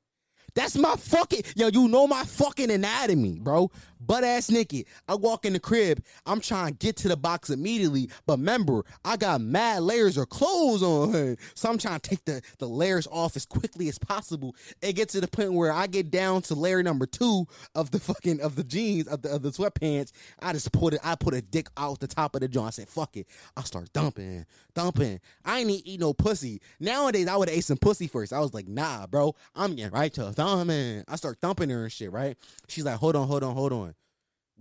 [0.55, 1.68] That's my fucking yo.
[1.68, 3.70] You know my fucking anatomy, bro.
[4.01, 4.86] Butt ass naked.
[5.09, 6.03] I walk in the crib.
[6.24, 10.30] I'm trying to get to the box immediately, but remember, I got mad layers of
[10.30, 14.57] clothes on so I'm trying to take the the layers off as quickly as possible.
[14.82, 18.01] and get to the point where I get down to layer number two of the
[18.01, 20.12] fucking of the jeans of the of the sweatpants.
[20.40, 21.01] I just put it.
[21.05, 22.68] I put a dick out the top of the joint.
[22.68, 23.26] I said, "Fuck it."
[23.57, 25.20] I start dumping, dumping.
[25.44, 26.61] I ain't eat, no pussy.
[26.78, 28.32] Nowadays, I would have ate some pussy first.
[28.32, 29.34] I was like, "Nah, bro.
[29.55, 32.12] I'm getting right to thumbing." I start thumping her and shit.
[32.12, 32.36] Right?
[32.68, 33.95] She's like, "Hold on, hold on, hold on."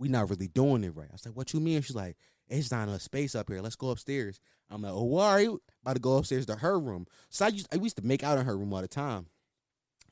[0.00, 1.08] we not really doing it right.
[1.08, 1.82] I was like, what you mean?
[1.82, 2.16] She's like,
[2.48, 3.60] it's not enough space up here.
[3.60, 4.40] Let's go upstairs.
[4.70, 7.06] I'm like, oh, why you about to go upstairs to her room?
[7.28, 9.26] So I used, I used to make out in her room all the time.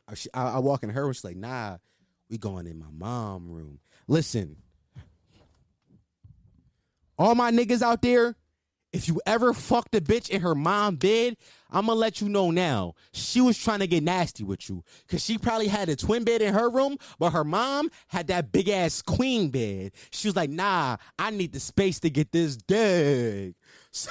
[0.07, 1.15] I, I, I walk in her room.
[1.15, 1.79] She's like, nah,
[2.29, 3.81] we going in my mom room.
[4.07, 4.57] Listen,
[7.19, 8.37] all my niggas out there,
[8.93, 11.37] if you ever fucked a bitch in her mom bed,
[11.71, 12.95] I'm gonna let you know now.
[13.13, 16.41] She was trying to get nasty with you because she probably had a twin bed
[16.41, 19.93] in her room, but her mom had that big ass queen bed.
[20.11, 23.55] She was like, "Nah, I need the space to get this dick."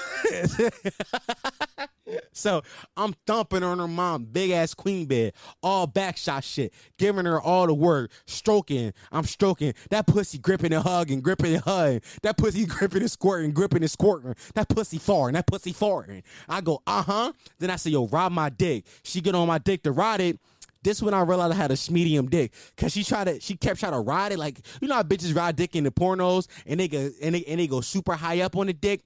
[2.32, 2.62] so
[2.96, 7.40] I'm thumping on her mom, big ass queen bed, all back shot shit, giving her
[7.40, 8.94] all the work, stroking.
[9.12, 12.02] I'm stroking that pussy, gripping and hugging, gripping and hugging.
[12.24, 14.36] That pussy gripping and squirting, gripping and squirting.
[14.56, 16.24] That pussy farting, that pussy farting.
[16.50, 17.34] I go, uh huh.
[17.60, 18.86] Then I say, yo, ride my dick.
[19.04, 20.40] She get on my dick to ride it.
[20.84, 23.80] This when I realized I had a medium dick, cause she tried to, she kept
[23.80, 26.80] trying to ride it like you know how bitches ride dick in the pornos and
[26.80, 29.02] they go and they, and they go super high up on the dick.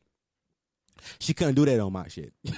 [1.20, 2.34] She couldn't do that on my shit.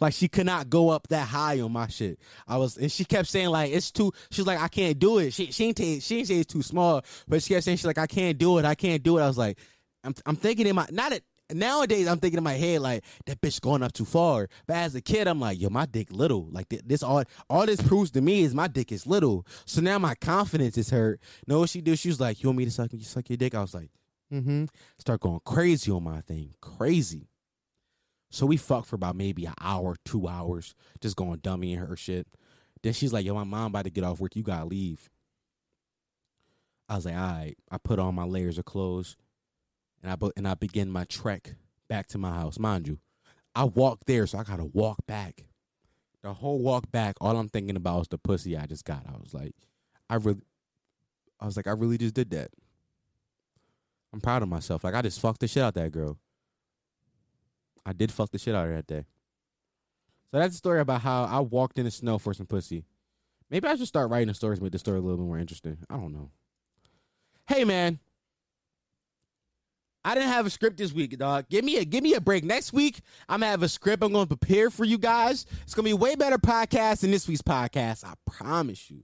[0.00, 2.18] Like she could not go up that high on my shit.
[2.46, 4.12] I was, and she kept saying like it's too.
[4.30, 5.32] She's like I can't do it.
[5.32, 7.86] She she ain't t- she ain't say it's too small, but she kept saying she's
[7.86, 8.64] like I can't do it.
[8.64, 9.22] I can't do it.
[9.22, 9.58] I was like,
[10.02, 11.24] I'm I'm thinking in my not it.
[11.52, 14.48] Nowadays, I'm thinking in my head like that bitch going up too far.
[14.68, 16.46] But as a kid, I'm like, yo, my dick little.
[16.50, 19.44] Like th- this, all all this proves to me is my dick is little.
[19.64, 21.20] So now my confidence is hurt.
[21.48, 21.96] Know what she do?
[21.96, 23.56] She was like, you want me to suck you suck your dick?
[23.56, 23.90] I was like,
[24.32, 24.64] mm-hmm.
[24.98, 27.28] Start going crazy on my thing, crazy.
[28.30, 31.96] So we fucked for about maybe an hour, two hours, just going dummy in her
[31.96, 32.28] shit.
[32.82, 34.36] Then she's like, yo, my mom about to get off work.
[34.36, 35.10] You gotta leave.
[36.88, 37.56] I was like, all right.
[37.70, 39.16] I put on my layers of clothes
[40.02, 41.54] and I bu- and I begin my trek
[41.88, 42.58] back to my house.
[42.58, 42.98] Mind you,
[43.54, 45.44] I walked there, so I gotta walk back.
[46.22, 49.04] The whole walk back, all I'm thinking about is the pussy I just got.
[49.06, 49.54] I was like,
[50.08, 50.42] I really,
[51.40, 52.50] I was like, I really just did that.
[54.12, 54.84] I'm proud of myself.
[54.84, 56.18] Like I just fucked the shit out that girl.
[57.86, 59.04] I did fuck the shit out of her that day.
[60.30, 62.84] So that's a story about how I walked in the snow for some pussy.
[63.50, 65.38] Maybe I should start writing the stories to make the story a little bit more
[65.38, 65.78] interesting.
[65.88, 66.30] I don't know.
[67.48, 67.98] Hey man,
[70.04, 71.46] I didn't have a script this week, dog.
[71.48, 72.44] Give me a give me a break.
[72.44, 74.02] Next week, I'm gonna have a script.
[74.02, 75.46] I'm gonna prepare for you guys.
[75.62, 78.04] It's gonna be way better podcast than this week's podcast.
[78.04, 79.02] I promise you.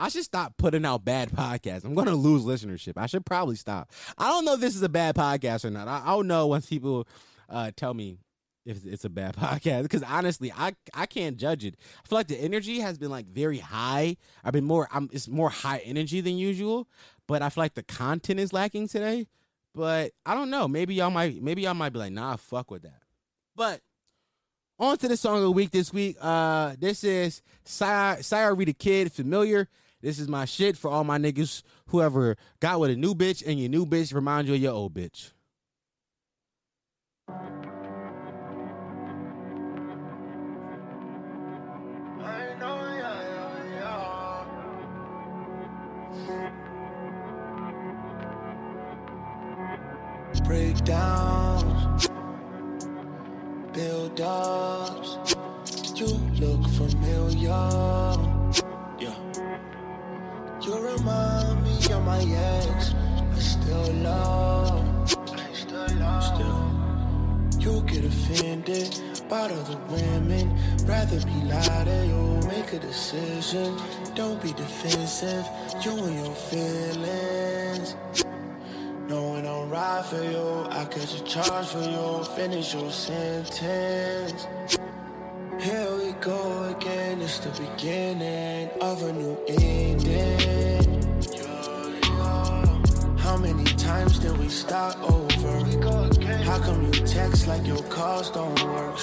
[0.00, 1.84] I should stop putting out bad podcasts.
[1.84, 2.94] I'm gonna lose listenership.
[2.96, 3.90] I should probably stop.
[4.16, 5.88] I don't know if this is a bad podcast or not.
[5.88, 7.06] I, don't know once people
[7.50, 8.18] uh, tell me
[8.64, 11.76] if it's a bad podcast because honestly, I I can't judge it.
[12.02, 14.16] I feel like the energy has been like very high.
[14.42, 14.88] I've been more.
[14.90, 15.10] I'm.
[15.12, 16.88] It's more high energy than usual,
[17.28, 19.28] but I feel like the content is lacking today.
[19.74, 20.66] But I don't know.
[20.66, 21.42] Maybe y'all might.
[21.42, 23.02] Maybe y'all might be like, nah, fuck with that.
[23.54, 23.82] But
[24.78, 26.16] on to the song of the week this week.
[26.18, 29.68] Uh, this is Sire Sy Ari Da Kid, familiar.
[30.02, 33.58] This is my shit for all my niggas whoever got with a new bitch and
[33.58, 35.32] your new bitch remind you of your old bitch.
[50.50, 52.08] breakdowns,
[53.72, 54.18] build.
[55.94, 56.06] You
[56.40, 58.39] look familiar.
[60.62, 62.94] You remind me of my ex.
[62.94, 65.16] I still love.
[65.32, 66.22] I still love.
[66.22, 67.60] Still.
[67.60, 70.54] You get offended about other women.
[70.84, 72.04] Rather be louder.
[72.04, 73.74] You make a decision.
[74.14, 75.46] Don't be defensive.
[75.82, 77.96] You and your feelings.
[79.08, 84.46] Knowing I'm right for you, I catch a charge for you, finish your sentence.
[85.62, 91.02] Here we go again, it's the beginning of a new ending.
[93.18, 95.64] How many times did we start over?
[96.44, 98.98] How come you text like your calls don't work?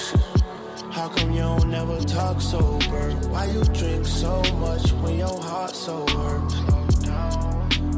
[0.92, 3.12] How come you don't never talk sober?
[3.30, 6.54] Why you drink so much when your heart so hurt?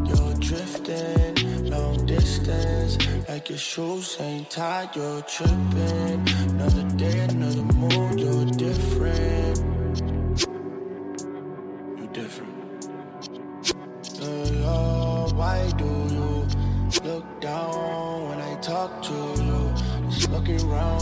[0.06, 1.29] You're drifting
[2.40, 4.96] long distance, like your shoes ain't tied.
[4.96, 6.28] You're tripping.
[6.50, 8.20] Another day, another mood.
[8.20, 9.58] You're different.
[11.98, 12.56] You different.
[14.20, 16.48] Yeah, yeah, why do you
[17.04, 19.74] look down when I talk to you?
[20.10, 21.00] Just looking around.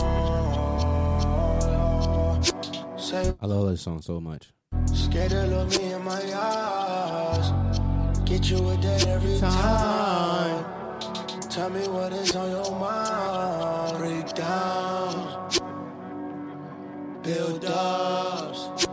[2.97, 4.51] Say I love this song so much.
[4.93, 7.51] Scared to look me in my eyes.
[8.25, 10.76] Get you a date every time.
[11.57, 13.97] Tell me what is on your mind.
[13.97, 15.59] Breakdowns,
[17.23, 18.85] build ups.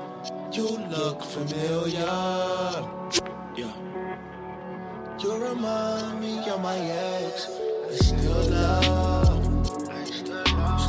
[0.50, 2.06] You look familiar.
[3.54, 3.70] Yeah.
[5.18, 7.50] You remind me of my ex.
[7.50, 9.90] I still love.
[9.90, 10.80] I still love.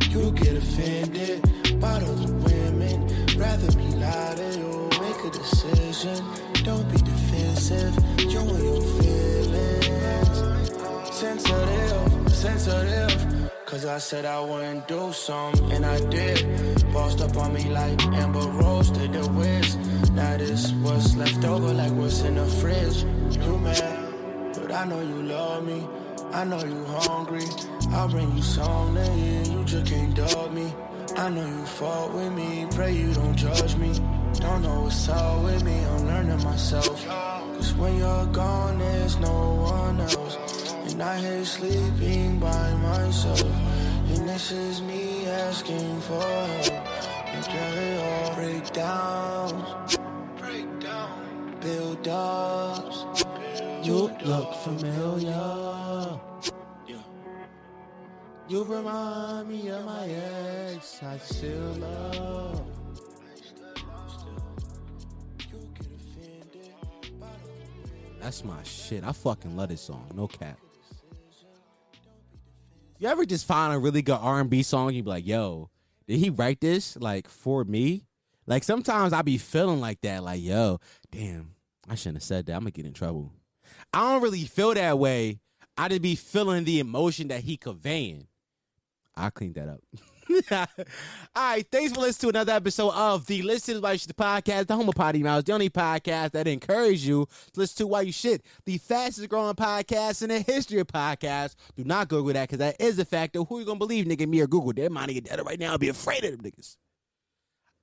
[0.00, 0.10] Still.
[0.10, 1.42] You get offended
[1.78, 3.06] by other women.
[3.36, 6.24] Rather be louder, you make a decision.
[6.64, 7.94] Don't be defensive.
[8.20, 9.35] You and your feelings.
[11.26, 13.50] Sensitive, sensitive.
[13.64, 16.38] Cause I said I wouldn't do something, and I did.
[16.92, 19.76] Bossed up on me like Amber Rose did the whiz.
[20.12, 23.02] Now this what's left over, like what's in the fridge.
[23.44, 25.84] You mad, but I know you love me.
[26.32, 27.46] I know you hungry.
[27.90, 29.46] I'll bring you something.
[29.52, 30.72] You just can't dub me.
[31.16, 32.68] I know you fought with me.
[32.70, 33.92] Pray you don't judge me.
[34.34, 35.76] Don't know what's up with me.
[35.76, 37.04] I'm learning myself.
[37.06, 40.25] Cause when you're gone, there's no one else.
[40.96, 43.42] And I hate sleeping by myself.
[43.42, 46.72] And this is me asking for help.
[47.34, 49.98] And carry on breakdowns.
[50.38, 51.58] Breakdown.
[51.60, 53.04] Build ups.
[53.82, 56.18] You look familiar.
[56.88, 56.96] Yeah.
[58.48, 61.02] You remind me of my ex.
[61.02, 62.62] I still love.
[68.18, 69.04] That's my shit.
[69.04, 70.10] I fucking love this song.
[70.14, 70.58] No cap.
[72.98, 74.94] You ever just find a really good R and B song?
[74.94, 75.70] You be like, "Yo,
[76.06, 78.04] did he write this like for me?"
[78.46, 80.22] Like sometimes I be feeling like that.
[80.22, 80.80] Like, "Yo,
[81.10, 81.54] damn,
[81.88, 82.54] I shouldn't have said that.
[82.54, 83.32] I'm gonna get in trouble."
[83.92, 85.40] I don't really feel that way.
[85.76, 88.28] I just be feeling the emotion that he conveying.
[89.14, 89.80] I cleaned that up.
[90.50, 90.66] All
[91.36, 94.74] right, thanks for listening to another episode of the Listen Why You Shit podcast, the
[94.74, 98.12] home of Potty Mouse, the only podcast that encourages you to listen to why you
[98.12, 101.54] shit, the fastest growing podcast in the history of podcasts.
[101.76, 103.42] Do not Google that because that is a factor.
[103.44, 104.26] Who you gonna believe, nigga?
[104.28, 104.72] Me or Google?
[104.72, 105.72] They're mind get dead right now.
[105.72, 106.76] I'll be afraid of them niggas.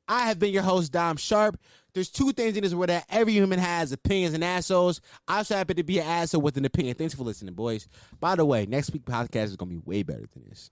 [0.07, 1.57] I have been your host, Dom Sharp.
[1.93, 4.99] There's two things in this world that every human has opinions and assholes.
[5.27, 6.95] I also happen to be an asshole with an opinion.
[6.95, 7.87] Thanks for listening, boys.
[8.19, 10.71] By the way, next week podcast is going to be way better than this.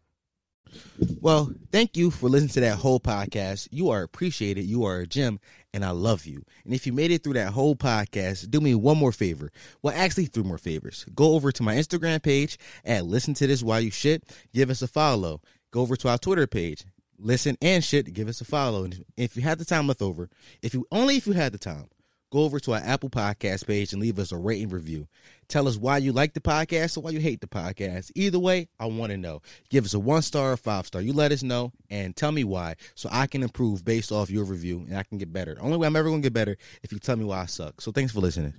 [1.19, 3.67] Well, thank you for listening to that whole podcast.
[3.71, 4.65] You are appreciated.
[4.65, 5.39] You are a gem,
[5.73, 6.43] and I love you.
[6.65, 9.51] And if you made it through that whole podcast, do me one more favor.
[9.81, 11.05] Well, actually, three more favors.
[11.15, 14.23] Go over to my Instagram page and listen to this while you shit.
[14.53, 15.41] Give us a follow.
[15.71, 16.85] Go over to our Twitter page.
[17.17, 18.13] Listen and shit.
[18.13, 18.83] Give us a follow.
[18.83, 20.29] And if you have the time left over,
[20.61, 21.87] if you only if you had the time,
[22.31, 25.07] go over to our Apple Podcast page and leave us a rating review.
[25.47, 28.09] Tell us why you like the podcast or why you hate the podcast.
[28.15, 29.41] Either way, I want to know.
[29.69, 31.01] Give us a one star or five star.
[31.01, 34.45] You let us know and tell me why so I can improve based off your
[34.45, 35.57] review and I can get better.
[35.59, 37.81] Only way I'm ever going to get better if you tell me why I suck.
[37.81, 38.53] So thanks for listening.